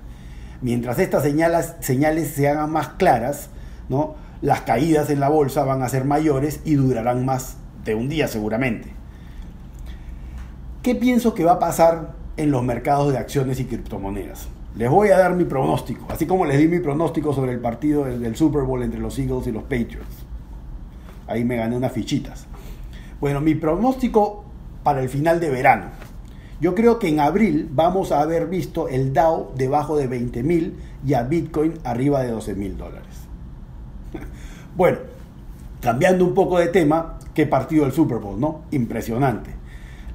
Mientras 0.61 0.99
estas 0.99 1.23
señales, 1.23 2.27
se 2.27 2.49
hagan 2.49 2.73
más 2.73 2.89
claras, 2.89 3.51
las 4.41 4.61
caídas 4.63 5.09
en 5.09 5.21
la 5.21 5.29
bolsa 5.29 5.63
van 5.63 5.81
a 5.81 5.87
ser 5.87 6.03
mayores 6.03 6.59
y 6.65 6.75
durarán 6.75 7.23
más 7.23 7.55
de 7.85 7.95
un 7.95 8.09
día 8.09 8.27
seguramente. 8.27 8.89
¿Qué 10.83 10.93
pienso 10.93 11.33
que 11.33 11.45
va 11.45 11.53
a 11.53 11.59
pasar 11.59 12.18
en 12.39 12.51
los 12.51 12.63
mercados 12.63 13.11
de 13.11 13.17
acciones 13.17 13.59
y 13.59 13.65
criptomonedas. 13.65 14.47
Les 14.77 14.89
voy 14.89 15.09
a 15.09 15.17
dar 15.17 15.35
mi 15.35 15.43
pronóstico, 15.43 16.05
así 16.09 16.25
como 16.25 16.45
les 16.45 16.57
di 16.57 16.69
mi 16.69 16.79
pronóstico 16.79 17.33
sobre 17.33 17.51
el 17.51 17.59
partido 17.59 18.05
del, 18.05 18.35
Super 18.37 18.63
Bowl 18.63 18.81
entre 18.81 19.01
los 19.01 19.19
Eagles 19.19 19.47
y 19.47 19.51
los 19.51 19.63
Patriots. 19.63 20.25
Ahí 21.27 21.43
me 21.43 21.57
gané 21.57 21.75
unas 21.75 21.91
fichitas. 21.91 22.47
Bueno, 23.19 23.41
mi 23.41 23.55
pronóstico 23.55 24.45
para 24.83 25.01
el 25.01 25.09
final 25.09 25.41
de 25.41 25.49
verano. 25.49 25.87
Yo 26.61 26.75
creo 26.75 26.97
que 26.97 27.09
en 27.09 27.19
abril 27.19 27.67
vamos 27.73 28.13
a 28.13 28.21
haber 28.21 28.47
visto 28.47 28.87
el 28.87 29.11
Dow 29.11 29.51
debajo 29.55 29.97
de 29.97 30.07
20 30.07 30.41
mil 30.43 30.77
y 31.05 31.15
a 31.15 31.23
Bitcoin 31.23 31.73
arriba 31.83 32.21
de 32.21 32.31
12 32.31 32.55
mil 32.55 32.77
dólares. 32.77 33.27
Bueno, 34.77 34.99
cambiando 35.81 36.23
un 36.23 36.33
poco 36.33 36.57
de 36.57 36.67
tema, 36.67 37.17
¿qué 37.33 37.45
partido 37.45 37.83
del 37.83 37.91
Super 37.91 38.19
Bowl, 38.19 38.39
no? 38.39 38.61
Impresionante 38.71 39.58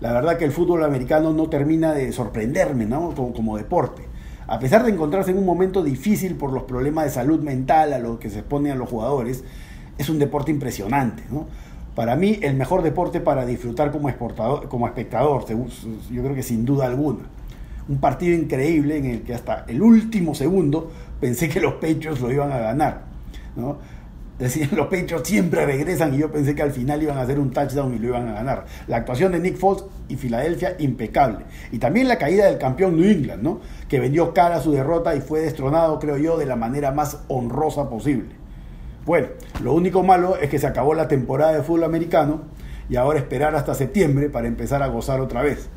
la 0.04 0.12
verdad 0.12 0.36
que 0.36 0.44
el 0.44 0.52
fútbol 0.52 0.84
americano 0.84 1.32
no 1.32 1.48
termina 1.48 1.94
de 1.94 2.12
sorprenderme 2.12 2.84
¿no? 2.84 3.14
como, 3.14 3.56
deporte. 3.56 4.02
A 4.46 4.58
pesar 4.58 4.84
de 4.84 4.90
encontrarse 4.90 5.30
en 5.30 5.38
un 5.38 5.46
momento 5.46 5.82
difícil 5.82 6.34
por 6.34 6.52
los 6.52 6.64
problemas 6.64 7.06
de 7.06 7.10
salud 7.10 7.40
mental 7.40 7.94
a 7.94 7.98
los 7.98 8.18
que 8.18 8.28
se 8.28 8.40
exponen 8.40 8.72
a 8.72 8.74
los 8.74 8.90
jugadores, 8.90 9.44
es 9.96 10.10
un 10.10 10.18
deporte 10.18 10.50
impresionante. 10.50 11.22
Para 11.94 12.16
mí, 12.16 12.38
el 12.42 12.54
mejor 12.54 12.82
deporte 12.82 13.22
para 13.22 13.46
disfrutar 13.46 13.90
como, 13.92 14.10
exportador, 14.10 14.68
como 14.68 14.86
espectador, 14.86 15.46
yo 15.48 16.22
creo 16.22 16.34
que 16.34 16.42
sin 16.42 16.66
duda 16.66 16.84
alguna. 16.84 17.20
Un 17.88 17.96
partido 17.96 18.36
increíble 18.36 18.98
en 18.98 19.06
el 19.06 19.22
que 19.22 19.32
hasta 19.32 19.64
el 19.68 19.80
último 19.80 20.34
segundo 20.34 20.90
pensé 21.18 21.48
que 21.48 21.60
los 21.60 21.74
pechos 21.76 22.20
lo 22.20 22.30
iban 22.30 22.52
a 22.52 22.58
ganar. 22.58 23.04
¿no? 23.56 23.78
Decían, 24.38 24.70
los 24.72 24.86
Patriots 24.86 25.28
siempre 25.28 25.64
regresan 25.64 26.12
y 26.14 26.18
yo 26.18 26.32
pensé 26.32 26.54
que 26.54 26.62
al 26.62 26.72
final 26.72 27.02
iban 27.02 27.18
a 27.18 27.22
hacer 27.22 27.38
un 27.38 27.52
touchdown 27.52 27.94
y 27.94 27.98
lo 27.98 28.08
iban 28.08 28.28
a 28.28 28.32
ganar. 28.32 28.64
La 28.88 28.96
actuación 28.96 29.30
de 29.32 29.38
Nick 29.38 29.56
Foles 29.56 29.84
y 30.08 30.16
Filadelfia, 30.16 30.74
impecable. 30.78 31.44
Y 31.70 31.78
también 31.78 32.08
la 32.08 32.18
caída 32.18 32.46
del 32.46 32.58
campeón 32.58 32.96
New 32.96 33.08
England, 33.08 33.42
¿no? 33.42 33.60
que 33.88 34.00
vendió 34.00 34.34
cara 34.34 34.56
a 34.56 34.60
su 34.60 34.72
derrota 34.72 35.14
y 35.14 35.20
fue 35.20 35.40
destronado, 35.40 36.00
creo 36.00 36.16
yo, 36.16 36.36
de 36.36 36.46
la 36.46 36.56
manera 36.56 36.90
más 36.90 37.18
honrosa 37.28 37.88
posible. 37.88 38.30
Bueno, 39.06 39.28
lo 39.62 39.72
único 39.72 40.02
malo 40.02 40.36
es 40.36 40.48
que 40.48 40.58
se 40.58 40.66
acabó 40.66 40.94
la 40.94 41.08
temporada 41.08 41.52
de 41.52 41.62
fútbol 41.62 41.84
americano 41.84 42.42
y 42.88 42.96
ahora 42.96 43.18
esperar 43.20 43.54
hasta 43.54 43.74
septiembre 43.74 44.30
para 44.30 44.48
empezar 44.48 44.82
a 44.82 44.88
gozar 44.88 45.20
otra 45.20 45.42
vez. 45.42 45.68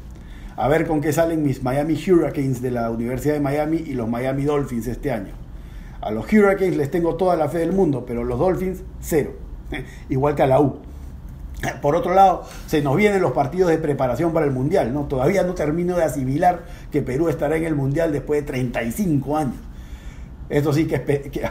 A 0.55 0.67
ver 0.67 0.87
con 0.87 1.01
qué 1.01 1.13
salen 1.13 1.43
mis 1.43 1.61
Miami 1.61 1.93
Hurricanes 1.93 2.61
de 2.61 2.71
la 2.71 2.89
Universidad 2.89 3.35
de 3.35 3.39
Miami 3.39 3.83
y 3.85 3.93
los 3.93 4.09
Miami 4.09 4.43
Dolphins 4.45 4.87
este 4.87 5.11
año. 5.11 5.46
A 6.07 6.11
los 6.11 6.31
Hurricanes 6.31 6.77
les 6.77 6.89
tengo 6.89 7.15
toda 7.15 7.35
la 7.35 7.49
fe 7.49 7.57
del 7.57 7.73
mundo, 7.73 8.05
pero 8.07 8.23
los 8.23 8.39
Dolphins, 8.39 8.81
cero. 9.01 9.33
Igual 10.09 10.35
que 10.35 10.43
a 10.43 10.47
la 10.47 10.61
U. 10.61 10.77
Por 11.81 11.97
otro 11.97 12.13
lado, 12.13 12.45
se 12.65 12.81
nos 12.81 12.95
vienen 12.95 13.21
los 13.21 13.33
partidos 13.33 13.69
de 13.71 13.77
preparación 13.77 14.31
para 14.31 14.45
el 14.45 14.53
Mundial. 14.53 14.93
¿no? 14.93 15.03
Todavía 15.07 15.43
no 15.43 15.53
termino 15.53 15.97
de 15.97 16.05
asimilar 16.05 16.63
que 16.93 17.01
Perú 17.01 17.27
estará 17.27 17.57
en 17.57 17.65
el 17.65 17.75
Mundial 17.75 18.13
después 18.13 18.39
de 18.39 18.47
35 18.47 19.35
años. 19.37 19.55
Esto 20.47 20.71
sí 20.71 20.87
que, 20.87 20.97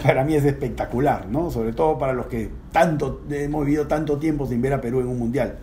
para 0.03 0.25
mí 0.25 0.35
es 0.35 0.45
espectacular, 0.47 1.27
¿no? 1.29 1.51
sobre 1.51 1.75
todo 1.75 1.99
para 1.99 2.14
los 2.14 2.25
que 2.25 2.49
tanto, 2.73 3.25
hemos 3.29 3.66
vivido 3.66 3.87
tanto 3.87 4.16
tiempo 4.16 4.47
sin 4.47 4.62
ver 4.62 4.73
a 4.73 4.81
Perú 4.81 5.01
en 5.01 5.09
un 5.09 5.19
Mundial. 5.19 5.59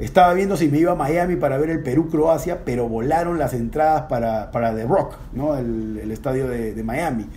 Estaba 0.00 0.34
viendo 0.34 0.56
si 0.56 0.66
me 0.66 0.78
iba 0.78 0.90
a 0.90 0.96
Miami 0.96 1.36
para 1.36 1.58
ver 1.58 1.70
el 1.70 1.84
Perú-Croacia, 1.84 2.64
pero 2.64 2.88
volaron 2.88 3.38
las 3.38 3.54
entradas 3.54 4.02
para, 4.08 4.50
para 4.50 4.74
The 4.74 4.84
Rock, 4.84 5.14
¿no? 5.32 5.56
el, 5.56 6.10
estadio 6.10 6.48
de, 6.48 6.74
de 6.74 6.82
Miami 6.82 7.28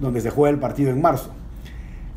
donde 0.00 0.20
se 0.20 0.30
juega 0.30 0.52
el 0.52 0.60
partido 0.60 0.90
en 0.90 1.00
marzo. 1.00 1.30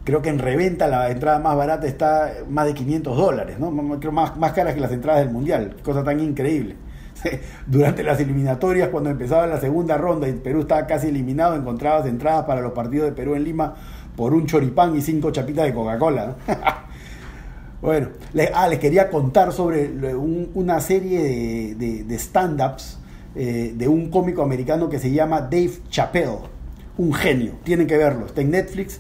Creo 0.03 0.21
que 0.21 0.29
en 0.29 0.39
reventa 0.39 0.87
la 0.87 1.11
entrada 1.11 1.39
más 1.39 1.55
barata 1.57 1.85
está 1.85 2.31
más 2.49 2.65
de 2.65 2.73
500 2.73 3.17
dólares, 3.17 3.59
¿no? 3.59 3.99
Creo 3.99 4.11
más, 4.11 4.37
más 4.37 4.53
caras 4.53 4.73
que 4.73 4.79
las 4.79 4.91
entradas 4.91 5.21
del 5.21 5.33
Mundial, 5.33 5.75
cosa 5.83 6.03
tan 6.03 6.19
increíble. 6.19 6.77
Durante 7.67 8.03
las 8.03 8.19
eliminatorias, 8.19 8.89
cuando 8.89 9.09
empezaba 9.09 9.47
la 9.47 9.59
segunda 9.59 9.97
ronda 9.97 10.27
y 10.27 10.33
Perú 10.33 10.61
estaba 10.61 10.85
casi 10.87 11.07
eliminado, 11.07 11.55
encontrabas 11.55 12.05
entradas 12.05 12.45
para 12.45 12.61
los 12.61 12.71
partidos 12.71 13.09
de 13.09 13.15
Perú 13.15 13.35
en 13.35 13.43
Lima 13.43 13.75
por 14.15 14.33
un 14.33 14.45
choripán 14.45 14.95
y 14.95 15.01
cinco 15.01 15.31
chapitas 15.31 15.65
de 15.65 15.73
Coca-Cola. 15.73 16.35
bueno, 17.81 18.09
les, 18.33 18.49
ah, 18.53 18.67
les 18.67 18.79
quería 18.79 19.09
contar 19.09 19.51
sobre 19.51 20.15
una 20.15 20.79
serie 20.79 21.75
de, 21.75 22.15
stand-ups 22.17 22.99
eh, 23.35 23.73
de 23.75 23.87
un 23.87 24.09
cómico 24.09 24.41
americano 24.41 24.89
que 24.89 24.99
se 24.99 25.11
llama 25.11 25.41
Dave 25.41 25.73
Chappelle 25.89 26.56
un 26.97 27.13
genio, 27.13 27.53
tienen 27.63 27.87
que 27.87 27.97
verlo, 27.97 28.25
está 28.25 28.41
en 28.41 28.51
Netflix. 28.51 28.99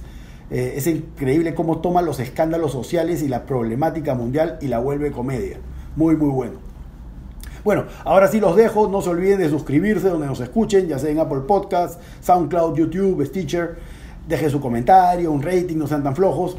Eh, 0.49 0.75
es 0.77 0.87
increíble 0.87 1.53
cómo 1.53 1.79
toma 1.79 2.01
los 2.01 2.19
escándalos 2.19 2.71
sociales 2.71 3.21
y 3.21 3.27
la 3.27 3.45
problemática 3.45 4.15
mundial 4.15 4.57
y 4.61 4.67
la 4.67 4.79
vuelve 4.79 5.11
comedia. 5.11 5.57
Muy, 5.95 6.15
muy 6.15 6.29
bueno. 6.29 6.59
Bueno, 7.63 7.85
ahora 8.05 8.29
sí 8.29 8.39
los 8.39 8.55
dejo. 8.55 8.87
No 8.87 9.01
se 9.01 9.09
olviden 9.09 9.39
de 9.39 9.49
suscribirse 9.49 10.07
donde 10.07 10.27
nos 10.27 10.39
escuchen, 10.39 10.87
ya 10.87 10.99
sea 10.99 11.09
en 11.09 11.19
Apple 11.19 11.41
Podcasts, 11.47 11.97
SoundCloud, 12.21 12.77
YouTube, 12.77 13.25
Stitcher. 13.25 13.77
Dejen 14.25 14.49
su 14.49 14.61
comentario, 14.61 15.31
un 15.31 15.41
rating, 15.41 15.75
no 15.75 15.87
sean 15.87 16.03
tan 16.03 16.15
flojos. 16.15 16.57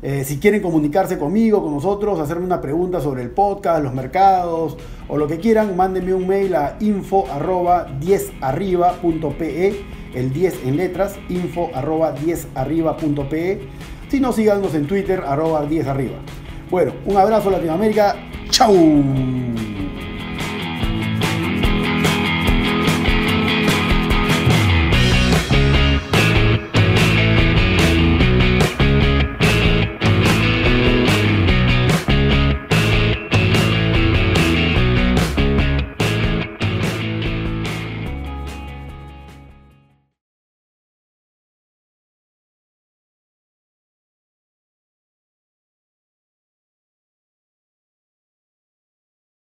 Eh, 0.00 0.22
si 0.24 0.38
quieren 0.38 0.62
comunicarse 0.62 1.18
conmigo, 1.18 1.60
con 1.62 1.74
nosotros, 1.74 2.20
hacerme 2.20 2.44
una 2.44 2.60
pregunta 2.60 3.00
sobre 3.00 3.22
el 3.22 3.30
podcast, 3.30 3.82
los 3.82 3.94
mercados 3.94 4.76
o 5.08 5.16
lo 5.16 5.26
que 5.26 5.38
quieran, 5.38 5.76
mándenme 5.76 6.14
un 6.14 6.24
mail 6.26 6.54
a 6.54 6.76
info 6.80 7.24
10arriba.pe, 7.26 9.80
el 10.14 10.32
10 10.32 10.64
en 10.64 10.76
letras, 10.76 11.18
info 11.28 11.70
10arriba.pe. 11.74 13.60
Si 14.08 14.20
no, 14.20 14.32
síganos 14.32 14.74
en 14.74 14.86
Twitter, 14.86 15.22
arroba 15.26 15.68
10arriba. 15.68 16.18
Bueno, 16.70 16.92
un 17.06 17.16
abrazo 17.16 17.50
Latinoamérica. 17.50 18.16
¡Chao! 18.50 18.74